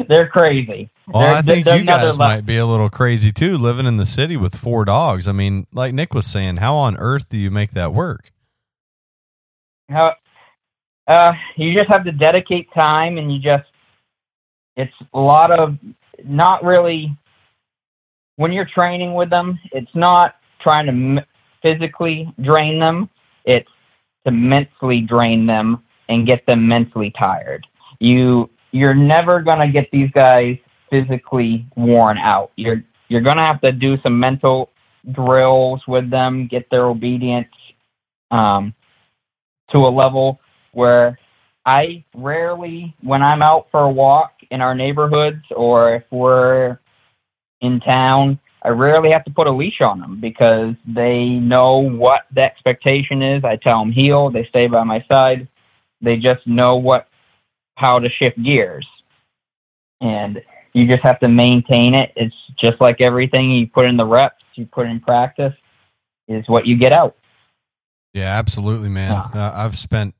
they're 0.07 0.27
crazy. 0.27 0.91
Well, 1.07 1.21
They're- 1.23 1.35
I 1.35 1.41
think 1.41 1.65
you 1.65 1.85
guys 1.85 2.17
might 2.19 2.45
be 2.45 2.57
a 2.57 2.65
little 2.65 2.89
crazy 2.89 3.31
too, 3.31 3.57
living 3.57 3.85
in 3.85 3.97
the 3.97 4.05
city 4.05 4.35
with 4.35 4.55
four 4.55 4.83
dogs. 4.83 5.27
I 5.27 5.31
mean, 5.31 5.65
like 5.73 5.93
Nick 5.93 6.13
was 6.13 6.27
saying, 6.27 6.57
how 6.57 6.75
on 6.75 6.97
earth 6.97 7.29
do 7.29 7.39
you 7.39 7.49
make 7.49 7.71
that 7.71 7.93
work? 7.93 8.31
How, 9.89 10.15
uh, 11.07 11.31
you 11.55 11.73
just 11.73 11.89
have 11.89 12.03
to 12.03 12.11
dedicate 12.11 12.67
time, 12.73 13.17
and 13.17 13.33
you 13.33 13.39
just 13.39 13.63
it's 14.75 14.93
a 15.13 15.19
lot 15.19 15.49
of 15.51 15.77
not 16.25 16.63
really 16.63 17.17
when 18.35 18.51
you're 18.51 18.65
training 18.65 19.13
with 19.13 19.29
them. 19.29 19.57
It's 19.71 19.95
not 19.95 20.35
trying 20.61 20.85
to 20.87 20.91
m- 20.91 21.25
physically 21.61 22.31
drain 22.41 22.79
them. 22.79 23.09
It's 23.45 23.69
to 24.25 24.31
mentally 24.31 24.99
drain 25.01 25.45
them 25.45 25.83
and 26.09 26.27
get 26.27 26.45
them 26.45 26.67
mentally 26.67 27.11
tired. 27.17 27.65
You 27.99 28.49
you're 28.71 28.93
never 28.93 29.41
gonna 29.41 29.71
get 29.71 29.89
these 29.91 30.11
guys 30.11 30.57
physically 30.89 31.65
worn 31.75 32.17
out. 32.17 32.51
You're 32.55 32.83
you're 33.09 33.21
gonna 33.21 33.43
have 33.43 33.61
to 33.61 33.71
do 33.71 33.97
some 34.01 34.19
mental 34.19 34.71
drills 35.11 35.81
with 35.87 36.09
them, 36.09 36.47
get 36.47 36.69
their 36.69 36.85
obedience 36.85 37.47
um, 38.31 38.73
to 39.71 39.79
a 39.79 39.89
level 39.89 40.39
where 40.73 41.17
I 41.65 42.03
rarely, 42.15 42.95
when 43.01 43.21
I'm 43.21 43.41
out 43.41 43.67
for 43.71 43.81
a 43.81 43.89
walk 43.89 44.31
in 44.51 44.61
our 44.61 44.75
neighborhoods 44.75 45.43
or 45.55 45.95
if 45.95 46.03
we're 46.11 46.79
in 47.61 47.79
town, 47.81 48.39
I 48.63 48.69
rarely 48.69 49.11
have 49.11 49.23
to 49.25 49.31
put 49.31 49.47
a 49.47 49.51
leash 49.51 49.81
on 49.81 49.99
them 49.99 50.19
because 50.19 50.75
they 50.87 51.25
know 51.25 51.77
what 51.79 52.21
the 52.33 52.41
expectation 52.41 53.21
is. 53.21 53.43
I 53.43 53.57
tell 53.57 53.79
them 53.79 53.91
heel, 53.91 54.29
they 54.29 54.45
stay 54.45 54.67
by 54.67 54.83
my 54.83 55.03
side. 55.11 55.47
They 56.01 56.17
just 56.17 56.45
know 56.47 56.75
what 56.75 57.07
how 57.75 57.99
to 57.99 58.09
shift 58.09 58.41
gears, 58.41 58.87
and 60.01 60.41
you 60.73 60.87
just 60.87 61.03
have 61.03 61.19
to 61.21 61.29
maintain 61.29 61.93
it. 61.93 62.11
It's 62.15 62.35
just 62.59 62.79
like 62.81 63.01
everything 63.01 63.51
you 63.51 63.67
put 63.67 63.85
in 63.85 63.97
the 63.97 64.05
reps, 64.05 64.43
you 64.55 64.65
put 64.65 64.87
in 64.87 64.99
practice, 64.99 65.53
is 66.27 66.47
what 66.47 66.65
you 66.65 66.77
get 66.77 66.91
out. 66.93 67.15
Yeah, 68.13 68.37
absolutely, 68.37 68.89
man. 68.89 69.11
Uh, 69.11 69.51
I've 69.55 69.77
spent, 69.77 70.15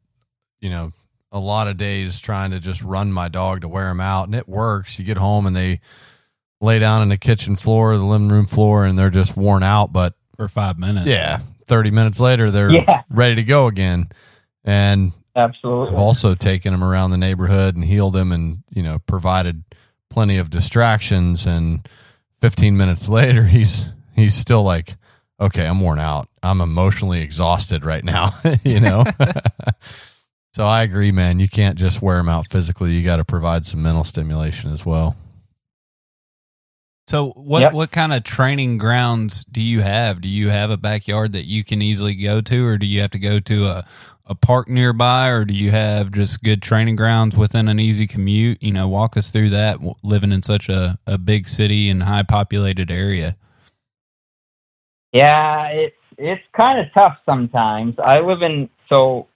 you 0.59 0.69
know, 0.69 0.91
a 1.31 1.39
lot 1.39 1.67
of 1.67 1.77
days 1.77 2.19
trying 2.19 2.51
to 2.51 2.59
just 2.59 2.81
run 2.83 3.11
my 3.11 3.27
dog 3.27 3.61
to 3.61 3.67
wear 3.67 3.89
him 3.89 3.99
out, 3.99 4.27
and 4.27 4.35
it 4.35 4.47
works. 4.47 4.97
You 4.99 5.05
get 5.05 5.17
home 5.17 5.45
and 5.45 5.55
they 5.55 5.79
lay 6.61 6.79
down 6.79 7.01
in 7.01 7.09
the 7.09 7.17
kitchen 7.17 7.55
floor, 7.55 7.95
the 7.97 8.03
living 8.03 8.29
room 8.29 8.45
floor, 8.45 8.85
and 8.85 8.97
they're 8.97 9.09
just 9.09 9.35
worn 9.35 9.63
out. 9.63 9.91
But 9.91 10.13
for 10.35 10.47
five 10.47 10.77
minutes. 10.79 11.07
yeah, 11.07 11.39
thirty 11.65 11.91
minutes 11.91 12.19
later, 12.19 12.51
they're 12.51 12.71
Yeah. 12.71 13.01
ready 13.09 13.35
to 13.35 13.43
go 13.43 13.67
again. 13.67 14.05
And 14.63 15.11
Absolutely. 15.35 15.95
I've 15.95 16.01
also 16.01 16.33
taken 16.35 16.73
him 16.73 16.83
around 16.83 17.11
the 17.11 17.17
neighborhood 17.17 17.75
and 17.75 17.83
healed 17.83 18.15
him, 18.15 18.31
and 18.31 18.63
you 18.69 18.83
know 18.83 18.99
provided 18.99 19.63
plenty 20.09 20.37
of 20.37 20.49
distractions. 20.49 21.45
And 21.45 21.87
fifteen 22.41 22.77
minutes 22.77 23.09
later, 23.09 23.43
he's 23.43 23.89
he's 24.15 24.35
still 24.35 24.63
like, 24.63 24.95
okay, 25.39 25.65
I'm 25.65 25.79
worn 25.79 25.99
out. 25.99 26.27
I'm 26.43 26.61
emotionally 26.61 27.21
exhausted 27.21 27.85
right 27.85 28.03
now. 28.03 28.31
you 28.63 28.79
know. 28.79 29.03
so 30.53 30.65
I 30.65 30.83
agree, 30.83 31.11
man. 31.11 31.39
You 31.39 31.47
can't 31.47 31.77
just 31.77 32.01
wear 32.01 32.17
him 32.17 32.29
out 32.29 32.47
physically. 32.47 32.93
You 32.93 33.03
got 33.03 33.17
to 33.17 33.25
provide 33.25 33.65
some 33.65 33.81
mental 33.83 34.03
stimulation 34.03 34.71
as 34.71 34.85
well. 34.85 35.15
So 37.07 37.31
what 37.37 37.63
Yep. 37.63 37.73
what 37.73 37.91
kind 37.91 38.13
of 38.13 38.23
training 38.23 38.77
grounds 38.79 39.45
do 39.45 39.61
you 39.61 39.81
have? 39.81 40.21
Do 40.21 40.29
you 40.29 40.49
have 40.49 40.71
a 40.71 40.77
backyard 40.77 41.33
that 41.33 41.45
you 41.45 41.63
can 41.63 41.81
easily 41.81 42.15
go 42.15 42.41
to, 42.41 42.67
or 42.67 42.77
do 42.77 42.85
you 42.85 43.01
have 43.01 43.11
to 43.11 43.19
go 43.19 43.39
to 43.39 43.65
a 43.65 43.85
a 44.29 44.35
park 44.35 44.67
nearby, 44.69 45.29
or 45.29 45.45
do 45.45 45.53
you 45.53 45.71
have 45.71 46.11
just 46.11 46.43
good 46.43 46.61
training 46.61 46.97
grounds 46.97 47.37
within 47.37 47.69
an 47.69 47.79
easy 47.79 48.07
commute? 48.07 48.61
You 48.61 48.73
know, 48.73 48.87
walk 48.89 49.17
us 49.17 49.31
through 49.31 49.49
that. 49.51 49.79
Living 50.03 50.33
in 50.33 50.41
such 50.43 50.69
a 50.69 50.99
a 51.07 51.17
big 51.17 51.47
city 51.47 51.89
and 51.89 52.03
high 52.03 52.23
populated 52.23 52.91
area. 52.91 53.37
Yeah, 55.13 55.67
it's 55.69 55.95
it's 56.17 56.43
kind 56.59 56.79
of 56.79 56.87
tough 56.95 57.17
sometimes. 57.25 57.95
I 58.03 58.19
live 58.19 58.41
in 58.41 58.69
so 58.89 59.27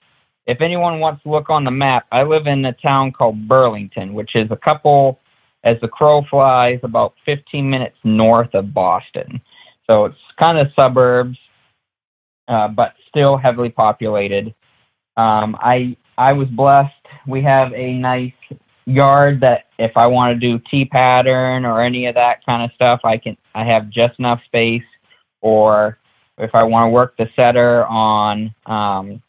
if 0.46 0.60
anyone 0.60 1.00
wants 1.00 1.22
to 1.24 1.30
look 1.30 1.50
on 1.50 1.64
the 1.64 1.70
map, 1.70 2.06
I 2.12 2.24
live 2.24 2.46
in 2.46 2.64
a 2.66 2.72
town 2.74 3.12
called 3.12 3.48
Burlington, 3.48 4.14
which 4.14 4.36
is 4.36 4.50
a 4.50 4.56
couple 4.56 5.20
as 5.64 5.76
the 5.80 5.88
crow 5.88 6.24
flies 6.28 6.80
about 6.82 7.14
15 7.24 7.68
minutes 7.68 7.96
north 8.04 8.52
of 8.54 8.74
Boston. 8.74 9.40
So 9.88 10.06
it's 10.06 10.16
kind 10.40 10.58
of 10.58 10.68
suburbs, 10.78 11.38
uh, 12.48 12.68
but 12.68 12.94
still 13.08 13.36
heavily 13.36 13.70
populated. 13.70 14.54
Um, 15.16 15.56
I 15.60 15.96
I 16.16 16.32
was 16.32 16.48
blessed. 16.48 16.92
We 17.26 17.42
have 17.42 17.72
a 17.72 17.92
nice 17.94 18.32
yard 18.86 19.40
that 19.40 19.66
if 19.78 19.92
I 19.96 20.06
want 20.06 20.34
to 20.34 20.40
do 20.40 20.62
T 20.70 20.84
pattern 20.84 21.64
or 21.64 21.82
any 21.82 22.06
of 22.06 22.14
that 22.14 22.44
kind 22.44 22.62
of 22.62 22.70
stuff, 22.74 23.00
I 23.04 23.18
can. 23.18 23.36
I 23.54 23.64
have 23.64 23.90
just 23.90 24.18
enough 24.18 24.40
space 24.46 24.82
or 25.40 25.98
if 26.38 26.54
I 26.54 26.64
want 26.64 26.84
to 26.84 26.88
work 26.88 27.16
the 27.16 27.28
setter 27.36 27.84
on 27.86 28.54
um, 28.66 29.22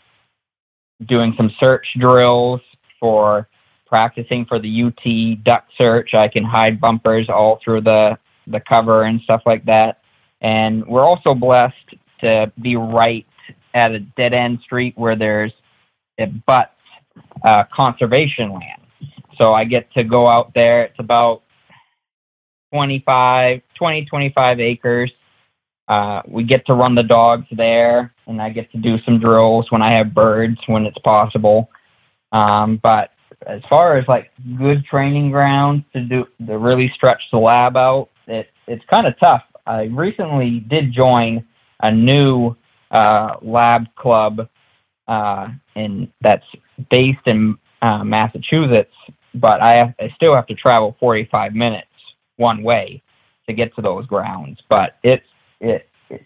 doing 1.05 1.33
some 1.35 1.51
search 1.61 1.85
drills 1.99 2.61
for 2.99 3.49
practicing 3.93 4.43
for 4.43 4.57
the 4.57 4.85
UT 4.85 5.43
duck 5.43 5.67
search, 5.79 6.15
I 6.15 6.27
can 6.27 6.43
hide 6.43 6.81
bumpers 6.81 7.29
all 7.29 7.59
through 7.63 7.81
the 7.81 8.17
the 8.47 8.59
cover 8.59 9.03
and 9.03 9.21
stuff 9.21 9.43
like 9.45 9.63
that. 9.65 9.99
And 10.41 10.83
we're 10.87 11.05
also 11.05 11.35
blessed 11.35 11.93
to 12.21 12.51
be 12.59 12.75
right 12.75 13.27
at 13.75 13.91
a 13.91 13.99
dead 13.99 14.33
end 14.33 14.61
street 14.63 14.95
where 14.97 15.15
there's 15.15 15.53
it 16.17 16.43
butts 16.47 16.71
uh, 17.45 17.65
conservation 17.71 18.49
land. 18.49 18.81
So 19.39 19.53
I 19.53 19.63
get 19.63 19.93
to 19.93 20.03
go 20.03 20.27
out 20.27 20.55
there. 20.55 20.85
It's 20.85 20.97
about 20.97 21.43
25, 22.73 23.61
20, 23.77 24.05
25 24.05 24.59
acres. 24.59 25.11
Uh, 25.87 26.23
we 26.27 26.43
get 26.43 26.65
to 26.65 26.73
run 26.73 26.95
the 26.95 27.03
dogs 27.03 27.45
there, 27.51 28.11
and 28.25 28.41
I 28.41 28.49
get 28.49 28.71
to 28.71 28.79
do 28.79 28.97
some 29.05 29.19
drills 29.19 29.69
when 29.69 29.83
I 29.83 29.93
have 29.93 30.15
birds 30.15 30.57
when 30.65 30.87
it's 30.87 30.97
possible. 31.03 31.69
Um, 32.31 32.79
but 32.81 33.11
as 33.47 33.61
far 33.69 33.97
as 33.97 34.07
like 34.07 34.31
good 34.57 34.85
training 34.85 35.31
grounds 35.31 35.83
to 35.93 36.01
do 36.01 36.25
to 36.45 36.57
really 36.57 36.91
stretch 36.95 37.21
the 37.31 37.37
lab 37.37 37.77
out, 37.77 38.09
it 38.27 38.47
it's 38.67 38.83
kind 38.85 39.07
of 39.07 39.13
tough. 39.19 39.43
I 39.65 39.83
recently 39.83 40.59
did 40.59 40.93
join 40.93 41.45
a 41.81 41.91
new 41.91 42.55
uh, 42.91 43.35
lab 43.41 43.85
club 43.95 44.47
uh, 45.07 45.47
in 45.75 46.11
that's 46.21 46.45
based 46.89 47.25
in 47.25 47.57
uh, 47.81 48.03
Massachusetts, 48.03 48.93
but 49.35 49.61
I, 49.61 49.77
have, 49.77 49.93
I 49.99 50.09
still 50.15 50.35
have 50.35 50.47
to 50.47 50.55
travel 50.55 50.95
45 50.99 51.53
minutes 51.53 51.87
one 52.37 52.63
way 52.63 53.01
to 53.47 53.53
get 53.53 53.75
to 53.75 53.81
those 53.81 54.05
grounds. 54.05 54.59
But 54.69 54.97
it's 55.03 55.25
it, 55.59 55.89
it 56.09 56.25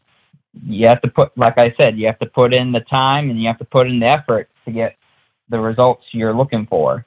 you 0.63 0.87
have 0.87 1.01
to 1.01 1.09
put 1.09 1.37
like 1.37 1.57
I 1.57 1.73
said, 1.79 1.97
you 1.97 2.07
have 2.07 2.19
to 2.19 2.27
put 2.27 2.53
in 2.53 2.71
the 2.71 2.81
time 2.81 3.29
and 3.29 3.41
you 3.41 3.47
have 3.47 3.59
to 3.59 3.65
put 3.65 3.87
in 3.87 3.99
the 3.99 4.07
effort 4.07 4.49
to 4.65 4.71
get 4.71 4.95
the 5.49 5.59
results 5.59 6.03
you're 6.11 6.35
looking 6.35 6.67
for. 6.67 7.05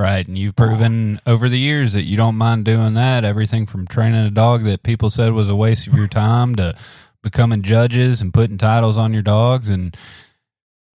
Right, 0.00 0.26
and 0.26 0.38
you've 0.38 0.56
proven 0.56 1.20
over 1.26 1.46
the 1.50 1.58
years 1.58 1.92
that 1.92 2.04
you 2.04 2.16
don't 2.16 2.36
mind 2.36 2.64
doing 2.64 2.94
that. 2.94 3.22
Everything 3.22 3.66
from 3.66 3.86
training 3.86 4.24
a 4.24 4.30
dog 4.30 4.64
that 4.64 4.82
people 4.82 5.10
said 5.10 5.34
was 5.34 5.50
a 5.50 5.54
waste 5.54 5.86
of 5.88 5.92
your 5.92 6.06
time 6.06 6.54
to 6.56 6.74
becoming 7.22 7.60
judges 7.60 8.22
and 8.22 8.32
putting 8.32 8.56
titles 8.56 8.96
on 8.96 9.12
your 9.12 9.20
dogs 9.20 9.68
and 9.68 9.94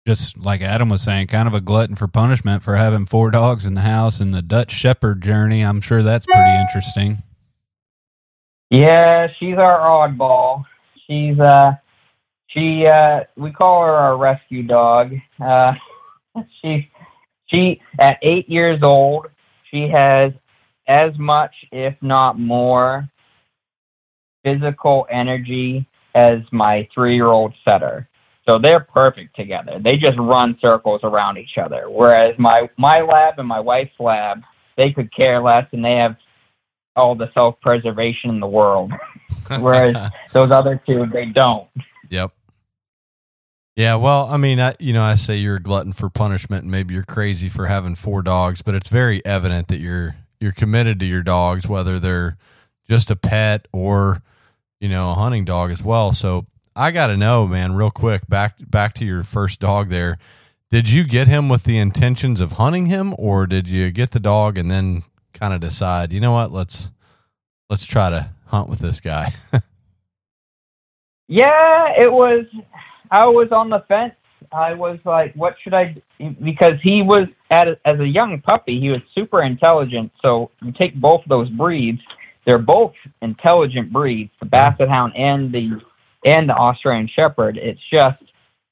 just 0.07 0.39
like 0.39 0.61
Adam 0.61 0.89
was 0.89 1.03
saying, 1.03 1.27
kind 1.27 1.47
of 1.47 1.53
a 1.53 1.61
glutton 1.61 1.95
for 1.95 2.07
punishment 2.07 2.63
for 2.63 2.77
having 2.77 3.05
four 3.05 3.29
dogs 3.29 3.67
in 3.67 3.75
the 3.75 3.81
house 3.81 4.19
and 4.19 4.33
the 4.33 4.41
Dutch 4.41 4.71
Shepherd 4.71 5.21
journey. 5.21 5.61
I'm 5.61 5.81
sure 5.81 6.01
that's 6.01 6.25
pretty 6.25 6.59
interesting. 6.59 7.21
Yeah, 8.71 9.27
she's 9.39 9.57
our 9.59 9.79
oddball. 9.81 10.63
She's 11.05 11.39
uh 11.39 11.73
she 12.47 12.87
uh 12.87 13.25
we 13.37 13.51
call 13.51 13.83
her 13.83 13.93
our 13.93 14.17
rescue 14.17 14.63
dog. 14.63 15.13
Uh 15.39 15.73
she 16.61 16.89
she 17.55 17.81
at 17.99 18.17
8 18.21 18.49
years 18.49 18.79
old, 18.83 19.27
she 19.71 19.87
has 19.89 20.31
as 20.87 21.17
much 21.17 21.53
if 21.71 21.95
not 22.01 22.39
more 22.39 23.09
physical 24.43 25.07
energy 25.09 25.87
as 26.13 26.39
my 26.51 26.87
3-year-old 26.95 27.53
setter. 27.63 28.07
So 28.47 28.59
they're 28.59 28.79
perfect 28.79 29.35
together. 29.35 29.79
They 29.83 29.97
just 29.97 30.17
run 30.19 30.57
circles 30.61 31.01
around 31.03 31.37
each 31.37 31.57
other. 31.57 31.89
Whereas 31.89 32.35
my 32.37 32.69
my 32.77 33.01
lab 33.01 33.39
and 33.39 33.47
my 33.47 33.59
wife's 33.59 33.99
lab, 33.99 34.41
they 34.77 34.91
could 34.91 35.11
care 35.13 35.41
less 35.41 35.65
and 35.71 35.83
they 35.83 35.95
have 35.95 36.15
all 36.95 37.15
the 37.15 37.31
self 37.33 37.59
preservation 37.59 38.29
in 38.29 38.39
the 38.39 38.47
world. 38.47 38.91
Whereas 39.59 40.11
those 40.31 40.51
other 40.51 40.79
two, 40.85 41.07
they 41.11 41.25
don't. 41.25 41.67
Yep. 42.09 42.31
Yeah, 43.75 43.95
well, 43.95 44.27
I 44.27 44.37
mean, 44.37 44.61
I, 44.61 44.73
you 44.79 44.93
know, 44.93 45.03
I 45.03 45.15
say 45.15 45.37
you're 45.37 45.57
a 45.57 45.61
glutton 45.61 45.91
for 45.91 46.09
punishment, 46.09 46.63
and 46.63 46.71
maybe 46.71 46.93
you're 46.93 47.03
crazy 47.03 47.49
for 47.49 47.65
having 47.65 47.95
four 47.95 48.21
dogs, 48.21 48.61
but 48.61 48.73
it's 48.73 48.87
very 48.87 49.23
evident 49.25 49.67
that 49.67 49.79
you're 49.79 50.15
you're 50.39 50.53
committed 50.53 50.99
to 50.99 51.05
your 51.05 51.23
dogs, 51.23 51.67
whether 51.67 51.99
they're 51.99 52.37
just 52.87 53.11
a 53.11 53.15
pet 53.17 53.67
or 53.73 54.21
you 54.79 54.87
know 54.87 55.11
a 55.11 55.15
hunting 55.15 55.43
dog 55.43 55.71
as 55.71 55.83
well. 55.83 56.13
So 56.13 56.45
I 56.73 56.91
got 56.91 57.07
to 57.07 57.17
know, 57.17 57.47
man, 57.47 57.75
real 57.75 57.91
quick. 57.91 58.27
Back 58.27 58.55
back 58.69 58.93
to 58.95 59.05
your 59.05 59.23
first 59.23 59.59
dog 59.59 59.89
there. 59.89 60.17
Did 60.71 60.89
you 60.89 61.03
get 61.03 61.27
him 61.27 61.49
with 61.49 61.65
the 61.65 61.77
intentions 61.77 62.39
of 62.39 62.53
hunting 62.53 62.85
him, 62.85 63.13
or 63.17 63.45
did 63.45 63.67
you 63.67 63.91
get 63.91 64.11
the 64.11 64.19
dog 64.21 64.57
and 64.57 64.71
then 64.71 65.03
kind 65.33 65.53
of 65.53 65.59
decide, 65.59 66.13
you 66.13 66.21
know 66.21 66.31
what, 66.31 66.53
let's 66.53 66.91
let's 67.69 67.85
try 67.85 68.09
to 68.09 68.29
hunt 68.47 68.69
with 68.69 68.79
this 68.79 69.01
guy? 69.01 69.33
Yeah, 71.27 71.87
it 71.97 72.11
was. 72.11 72.45
I 73.11 73.27
was 73.27 73.49
on 73.51 73.69
the 73.69 73.83
fence. 73.87 74.13
I 74.51 74.73
was 74.73 74.99
like, 75.05 75.33
what 75.35 75.55
should 75.63 75.73
I 75.73 75.95
do? 76.19 76.35
Because 76.43 76.73
he 76.83 77.01
was, 77.01 77.27
at 77.51 77.67
a, 77.67 77.79
as 77.85 77.99
a 77.99 78.07
young 78.07 78.41
puppy, 78.41 78.79
he 78.79 78.89
was 78.89 79.01
super 79.13 79.43
intelligent. 79.43 80.11
So 80.21 80.51
you 80.61 80.71
take 80.71 80.95
both 80.95 81.21
those 81.27 81.49
breeds, 81.49 82.01
they're 82.45 82.59
both 82.59 82.93
intelligent 83.21 83.91
breeds, 83.91 84.31
the 84.39 84.45
Basset 84.45 84.87
Hound 84.87 85.13
and 85.15 85.51
the 85.51 85.81
and 86.25 86.49
the 86.49 86.53
Australian 86.55 87.07
Shepherd. 87.07 87.57
It's 87.57 87.79
just 87.91 88.21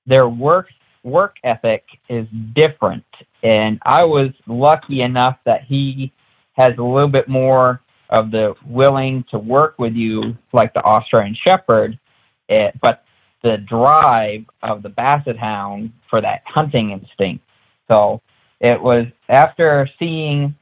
their 0.05 0.27
work 0.27 0.67
work 1.03 1.35
ethic 1.43 1.83
is 2.09 2.27
different. 2.55 3.03
And 3.43 3.79
I 3.83 4.03
was 4.03 4.29
lucky 4.47 5.01
enough 5.01 5.37
that 5.45 5.63
he 5.63 6.13
has 6.53 6.73
a 6.77 6.83
little 6.83 7.09
bit 7.09 7.27
more 7.27 7.81
of 8.09 8.31
the 8.31 8.53
willing 8.65 9.25
to 9.31 9.39
work 9.39 9.75
with 9.79 9.93
you 9.93 10.37
like 10.53 10.73
the 10.73 10.83
Australian 10.83 11.35
Shepherd, 11.45 11.99
it, 12.47 12.79
but 12.81 13.02
the 13.43 13.57
drive 13.57 14.45
of 14.61 14.83
the 14.83 14.89
Basset 14.89 15.37
Hound 15.37 15.91
for 16.09 16.21
that 16.21 16.41
hunting 16.45 16.91
instinct. 16.91 17.43
So 17.91 18.21
it 18.59 18.81
was 18.81 19.05
after 19.29 19.87
seeing, 19.99 20.55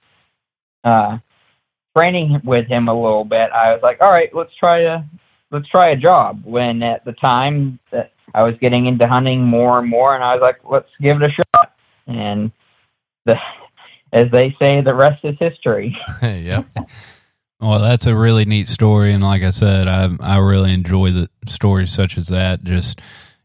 uh, 0.84 1.20
training 1.96 2.42
with 2.44 2.68
him 2.68 2.88
a 2.88 2.94
little 2.94 3.26
bit, 3.26 3.52
I 3.52 3.74
was 3.74 3.82
like, 3.84 3.98
all 4.02 4.12
right, 4.12 4.34
let's 4.34 4.56
try 4.56 4.82
a 4.82 5.04
let's 5.52 5.68
try 5.68 5.90
a 5.90 5.96
job. 5.96 6.42
When 6.46 6.82
at 6.84 7.06
the 7.06 7.14
time 7.14 7.80
that 7.92 8.12
I 8.34 8.44
was 8.44 8.56
getting 8.62 8.86
into 8.86 9.08
hunting 9.08 9.44
more 9.44 9.80
and 9.80 9.90
more, 9.90 10.16
and 10.16 10.24
I 10.24 10.34
was 10.34 10.42
like, 10.42 10.60
let's 10.70 10.90
give 11.02 11.22
it 11.22 11.30
a 11.30 11.32
shot. 11.32 11.76
And 12.08 12.52
the 13.26 13.36
as 14.14 14.26
they 14.32 14.56
say, 14.60 14.82
the 14.82 14.94
rest 14.94 15.24
is 15.24 15.36
history. 15.40 15.96
yep. 16.22 16.66
Well, 17.62 17.80
that's 17.80 18.08
a 18.08 18.16
really 18.16 18.46
neat 18.46 18.68
story, 18.68 19.14
and 19.14 19.22
like 19.22 19.44
I 19.44 19.52
said, 19.52 19.88
I 19.88 20.10
I 20.20 20.40
really 20.40 20.74
enjoy 20.74 21.12
the 21.12 21.30
stories 21.46 21.92
such 21.92 22.18
as 22.18 22.30
that. 22.30 22.64
Just 22.64 23.00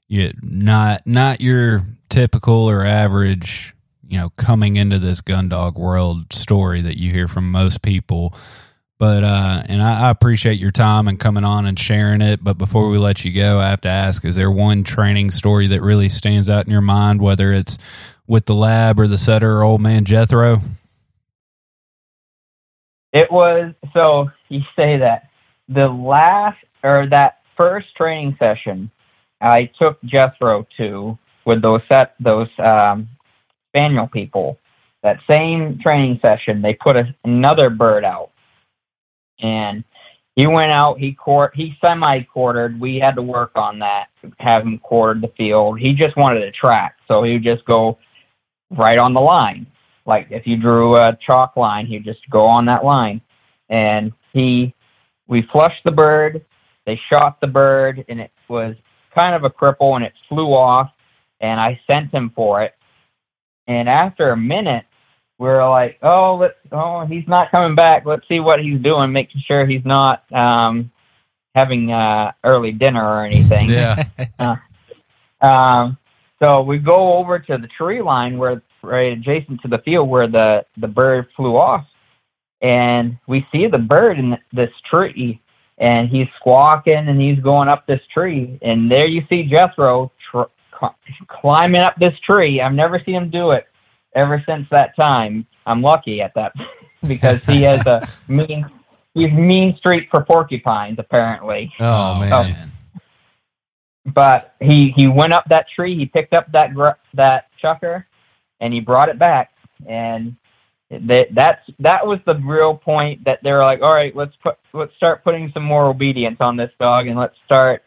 yeah, 0.09 0.33
not 0.41 1.07
not 1.07 1.43
your 1.43 1.83
typical 2.09 2.71
or 2.71 2.83
average, 2.83 3.75
you 4.09 4.19
know 4.19 4.31
coming 4.31 4.77
into 4.77 4.99
this 4.99 5.21
gun 5.21 5.51
dog 5.51 5.79
world 5.79 6.33
story 6.33 6.81
that 6.81 6.97
you 6.97 7.13
hear 7.13 7.29
from 7.29 7.51
most 7.51 7.83
people. 7.83 8.35
But 8.99 9.23
uh, 9.23 9.63
and 9.69 9.83
I, 9.83 10.07
I 10.07 10.11
appreciate 10.11 10.59
your 10.59 10.71
time 10.71 11.09
and 11.09 11.21
coming 11.21 11.45
on 11.45 11.67
and 11.67 11.79
sharing 11.79 12.23
it. 12.23 12.43
But 12.43 12.57
before 12.57 12.89
we 12.89 12.97
let 12.97 13.23
you 13.23 13.33
go, 13.33 13.59
I 13.59 13.69
have 13.69 13.83
to 13.83 13.91
ask: 13.91 14.25
Is 14.25 14.37
there 14.37 14.51
one 14.51 14.83
training 14.83 15.31
story 15.31 15.67
that 15.67 15.83
really 15.83 16.09
stands 16.09 16.49
out 16.49 16.65
in 16.65 16.73
your 16.73 16.81
mind, 16.81 17.21
whether 17.21 17.53
it's 17.53 17.77
with 18.27 18.47
the 18.47 18.55
lab 18.55 18.99
or 18.99 19.07
the 19.07 19.19
setter 19.19 19.59
or 19.59 19.63
old 19.63 19.83
man 19.83 20.07
Jethro? 20.07 20.63
It 23.12 23.31
was 23.31 23.75
so 23.92 24.31
you 24.49 24.61
say 24.75 24.99
that 24.99 25.29
the 25.69 25.88
last 25.88 26.59
or 26.83 27.07
that 27.11 27.38
first 27.57 27.95
training 27.97 28.37
session 28.38 28.90
I 29.40 29.71
took 29.81 30.03
Jethro 30.03 30.66
to 30.79 31.19
with 31.45 31.62
those 31.62 31.81
set 31.90 32.14
those 32.21 32.49
um, 32.59 33.09
spaniel 33.69 34.09
people. 34.09 34.59
That 35.03 35.19
same 35.29 35.79
training 35.81 36.19
session, 36.25 36.62
they 36.62 36.75
put 36.75 36.97
a, 36.97 37.14
another 37.25 37.71
bird 37.71 38.05
out, 38.05 38.33
and 39.40 39.85
he 40.35 40.47
went 40.47 40.73
out. 40.73 40.99
He 40.99 41.12
court 41.12 41.53
he 41.55 41.77
semi 41.81 42.23
quartered. 42.23 42.81
We 42.81 42.99
had 42.99 43.14
to 43.16 43.23
work 43.23 43.53
on 43.55 43.79
that, 43.81 44.07
have 44.38 44.62
him 44.62 44.79
quartered 44.79 45.23
the 45.23 45.33
field. 45.37 45.79
He 45.79 45.92
just 45.92 46.16
wanted 46.16 46.42
a 46.42 46.51
track, 46.51 46.97
so 47.07 47.23
he 47.23 47.35
would 47.35 47.45
just 47.45 47.64
go 47.66 47.99
right 48.71 48.99
on 48.99 49.14
the 49.14 49.21
line. 49.21 49.66
Like 50.07 50.29
if 50.31 50.47
you 50.47 50.57
drew 50.57 50.97
a 50.97 51.19
chalk 51.27 51.57
line, 51.57 51.87
he'd 51.87 52.05
just 52.05 52.21
go 52.31 52.47
on 52.47 52.66
that 52.66 52.85
line. 52.85 53.21
And 53.69 54.12
he, 54.33 54.75
we 55.27 55.42
flushed 55.53 55.83
the 55.85 55.92
bird. 55.92 56.45
They 56.85 57.01
shot 57.12 57.40
the 57.40 57.49
bird, 57.49 58.05
and 58.09 58.21
it 58.21 58.31
was 58.49 58.77
kind 59.16 59.35
of 59.35 59.42
a 59.42 59.51
cripple, 59.51 59.97
and 59.97 60.05
it 60.05 60.12
flew 60.29 60.53
off. 60.53 60.90
And 61.40 61.59
I 61.59 61.81
sent 61.90 62.14
him 62.14 62.31
for 62.35 62.62
it. 62.62 62.75
And 63.66 63.88
after 63.88 64.31
a 64.31 64.37
minute, 64.37 64.85
we 65.38 65.49
are 65.49 65.69
like, 65.69 65.99
oh, 66.03 66.37
let's, 66.37 66.55
oh, 66.73 67.05
he's 67.07 67.27
not 67.27 67.51
coming 67.51 67.75
back. 67.75 68.07
Let's 68.07 68.27
see 68.29 68.40
what 68.40 68.61
he's 68.61 68.81
doing, 68.81 69.12
making 69.12 69.42
sure 69.47 69.66
he's 69.66 69.85
not 69.85 70.31
um, 70.33 70.92
having 71.55 71.90
uh, 71.90 72.33
early 72.45 72.73
dinner 72.73 73.05
or 73.05 73.25
anything. 73.25 73.69
Yeah. 73.69 74.05
uh, 74.38 74.57
um, 75.40 75.99
so 76.42 76.62
we 76.62 76.79
go 76.79 77.14
over 77.14 77.38
to 77.38 77.59
the 77.59 77.69
tree 77.79 78.03
line 78.03 78.38
where 78.38 78.62
right 78.87 79.12
adjacent 79.12 79.61
to 79.62 79.68
the 79.68 79.79
field 79.79 80.09
where 80.09 80.29
the 80.29 80.64
the 80.77 80.88
bird 80.88 81.29
flew 81.37 81.57
off, 81.57 81.87
and 82.61 83.18
we 83.27 83.46
see 83.53 83.66
the 83.66 83.79
bird 83.79 84.18
in 84.18 84.37
this 84.53 84.70
tree, 84.90 85.40
and 85.79 86.09
he's 86.09 86.29
squawking 86.38 87.09
and 87.09 87.20
he's 87.20 87.38
going 87.40 87.68
up 87.68 87.87
this 87.87 88.01
tree, 88.12 88.59
and 88.62 88.90
there 88.90 89.07
you 89.07 89.22
see 89.29 89.44
Jethro 89.44 90.12
tr- 90.31 90.53
climbing 91.29 91.81
up 91.81 91.96
this 91.96 92.18
tree. 92.20 92.61
I've 92.61 92.72
never 92.72 93.01
seen 93.05 93.14
him 93.14 93.31
do 93.31 93.51
it 93.53 93.66
ever 94.14 94.42
since 94.46 94.66
that 94.70 94.96
time. 94.96 95.46
I'm 95.66 95.83
lucky 95.83 96.20
at 96.20 96.33
that 96.35 96.53
because 97.07 97.44
he 97.44 97.62
has 97.62 97.87
a 97.87 98.07
mean 98.29 98.66
he's 99.14 99.33
mean 99.33 99.77
streak 99.79 100.09
for 100.11 100.25
porcupines 100.25 100.99
apparently. 100.99 101.72
Oh, 101.81 102.16
oh 102.16 102.20
man. 102.20 102.72
but 104.07 104.55
he 104.61 104.92
he 104.96 105.09
went 105.09 105.33
up 105.33 105.44
that 105.51 105.66
tree. 105.75 105.96
He 105.96 106.07
picked 106.07 106.33
up 106.33 106.51
that 106.53 106.75
gr- 106.75 106.99
that 107.14 107.46
chukar, 107.62 108.05
and 108.61 108.73
he 108.73 108.81
brought 108.81 109.09
it 109.09 109.19
back. 109.19 109.53
And 109.87 110.37
that 110.90 111.29
that's 111.35 111.62
that 111.81 112.07
was 112.07 112.21
the 112.27 112.37
real 112.37 112.75
point 112.77 113.25
that 113.25 113.40
they 113.42 113.51
were 113.51 113.64
like, 113.64 113.83
all 113.83 113.92
right, 113.92 114.14
let's 114.14 114.35
put 114.42 114.57
let's 114.73 114.95
start 114.97 115.25
putting 115.25 115.51
some 115.53 115.64
more 115.64 115.87
obedience 115.87 116.37
on 116.40 116.57
this 116.57 116.71
dog, 116.79 117.07
and 117.07 117.19
let's 117.19 117.35
start 117.45 117.83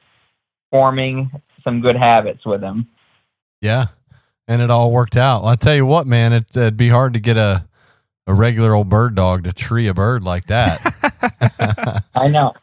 forming 0.69 1.31
some 1.63 1.81
good 1.81 1.95
habits 1.95 2.45
with 2.45 2.61
him. 2.61 2.87
Yeah, 3.61 3.87
and 4.47 4.61
it 4.61 4.69
all 4.69 4.91
worked 4.91 5.17
out. 5.17 5.43
I'll 5.43 5.55
tell 5.55 5.75
you 5.75 5.85
what, 5.85 6.07
man, 6.07 6.33
it, 6.33 6.55
it'd 6.55 6.77
be 6.77 6.89
hard 6.89 7.13
to 7.13 7.19
get 7.19 7.37
a 7.37 7.65
a 8.27 8.33
regular 8.33 8.75
old 8.75 8.89
bird 8.89 9.15
dog 9.15 9.45
to 9.45 9.53
tree 9.53 9.87
a 9.87 9.93
bird 9.93 10.23
like 10.23 10.45
that. 10.45 12.03
I 12.15 12.27
know, 12.27 12.53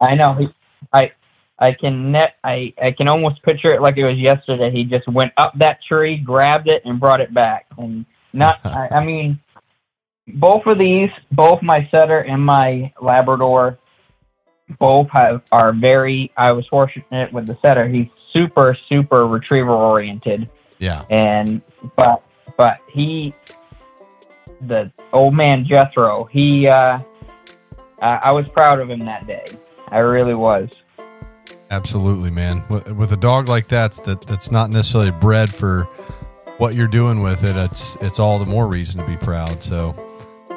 I 0.00 0.14
know. 0.14 0.34
He, 0.34 0.48
I 0.92 1.12
I 1.62 1.72
can 1.72 2.10
net 2.10 2.34
I, 2.42 2.74
I 2.82 2.90
can 2.90 3.08
almost 3.08 3.40
picture 3.44 3.72
it 3.72 3.80
like 3.80 3.96
it 3.96 4.04
was 4.04 4.18
yesterday. 4.18 4.72
He 4.72 4.82
just 4.82 5.06
went 5.06 5.32
up 5.36 5.52
that 5.58 5.78
tree, 5.86 6.16
grabbed 6.16 6.68
it, 6.68 6.82
and 6.84 6.98
brought 6.98 7.20
it 7.20 7.32
back. 7.32 7.66
And 7.78 8.04
not 8.32 8.58
I, 8.66 8.88
I 8.88 9.04
mean, 9.04 9.38
both 10.26 10.66
of 10.66 10.78
these, 10.78 11.10
both 11.30 11.62
my 11.62 11.88
setter 11.92 12.18
and 12.18 12.44
my 12.44 12.92
Labrador, 13.00 13.78
both 14.80 15.08
have 15.10 15.42
are 15.52 15.72
very. 15.72 16.32
I 16.36 16.50
was 16.50 16.66
fortunate 16.66 17.32
with 17.32 17.46
the 17.46 17.56
setter. 17.62 17.86
He's 17.86 18.08
super 18.32 18.76
super 18.88 19.28
retriever 19.28 19.70
oriented. 19.70 20.50
Yeah. 20.80 21.04
And 21.10 21.62
but 21.94 22.24
but 22.56 22.80
he, 22.90 23.34
the 24.62 24.90
old 25.12 25.34
man 25.34 25.64
Jethro, 25.64 26.24
he. 26.24 26.66
uh 26.66 26.98
I, 28.00 28.18
I 28.24 28.32
was 28.32 28.48
proud 28.48 28.80
of 28.80 28.90
him 28.90 29.04
that 29.04 29.28
day. 29.28 29.44
I 29.88 30.00
really 30.00 30.34
was. 30.34 30.68
Absolutely, 31.72 32.30
man. 32.30 32.62
With, 32.68 32.92
with 32.92 33.12
a 33.12 33.16
dog 33.16 33.48
like 33.48 33.68
that, 33.68 33.92
that 34.04 34.20
that's 34.20 34.50
not 34.50 34.68
necessarily 34.68 35.10
bred 35.10 35.52
for 35.52 35.84
what 36.58 36.74
you're 36.74 36.86
doing 36.86 37.22
with 37.22 37.42
it, 37.44 37.56
it's 37.56 37.96
it's 38.02 38.20
all 38.20 38.38
the 38.38 38.44
more 38.44 38.68
reason 38.68 39.00
to 39.00 39.06
be 39.06 39.16
proud. 39.16 39.62
So 39.62 39.94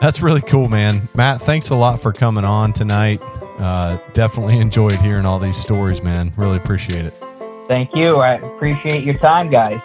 that's 0.02 0.22
really 0.22 0.42
cool, 0.42 0.68
man. 0.68 1.08
Matt, 1.16 1.42
thanks 1.42 1.70
a 1.70 1.76
lot 1.76 2.02
for 2.02 2.12
coming 2.12 2.44
on 2.44 2.74
tonight. 2.74 3.22
Uh, 3.58 3.98
definitely 4.12 4.60
enjoyed 4.60 5.00
hearing 5.00 5.26
all 5.26 5.40
these 5.40 5.56
stories, 5.56 6.04
man. 6.04 6.34
Really 6.36 6.58
appreciate 6.58 7.06
it. 7.06 7.18
Thank 7.66 7.96
you. 7.96 8.14
I 8.16 8.34
appreciate 8.34 9.06
your 9.06 9.16
time, 9.16 9.50
guys. 9.50 9.80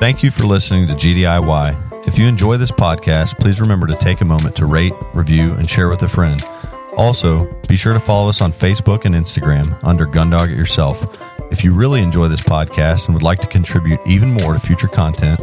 Thank 0.00 0.22
you 0.22 0.30
for 0.30 0.44
listening 0.44 0.88
to 0.88 0.94
GDIY. 0.94 2.08
If 2.08 2.18
you 2.18 2.26
enjoy 2.26 2.56
this 2.56 2.70
podcast, 2.70 3.38
please 3.38 3.60
remember 3.60 3.86
to 3.88 3.96
take 3.96 4.22
a 4.22 4.24
moment 4.24 4.56
to 4.56 4.64
rate, 4.64 4.94
review, 5.12 5.52
and 5.52 5.68
share 5.68 5.90
with 5.90 6.02
a 6.02 6.08
friend. 6.08 6.42
Also, 6.96 7.52
be 7.68 7.76
sure 7.76 7.92
to 7.92 8.00
follow 8.00 8.28
us 8.28 8.40
on 8.40 8.52
Facebook 8.52 9.04
and 9.04 9.14
Instagram 9.14 9.78
under 9.82 10.06
Gundog 10.06 10.50
It 10.50 10.56
Yourself. 10.56 11.20
If 11.50 11.64
you 11.64 11.74
really 11.74 12.02
enjoy 12.02 12.28
this 12.28 12.40
podcast 12.40 13.06
and 13.06 13.14
would 13.14 13.22
like 13.22 13.40
to 13.40 13.46
contribute 13.46 14.00
even 14.06 14.30
more 14.30 14.54
to 14.54 14.60
future 14.60 14.88
content, 14.88 15.40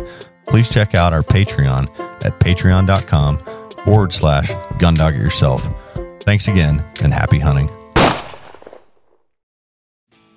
please 0.48 0.70
check 0.70 0.96
out 0.96 1.14
our 1.14 1.22
Patreon 1.22 1.88
at 2.26 2.40
patreon.com 2.40 3.40
forward 3.86 4.14
slash 4.14 4.52
Gundog 4.80 5.16
It 5.16 5.22
Yourself. 5.22 5.68
Thanks 6.24 6.48
again 6.48 6.84
and 7.04 7.14
happy 7.14 7.40
hunting. 7.40 7.70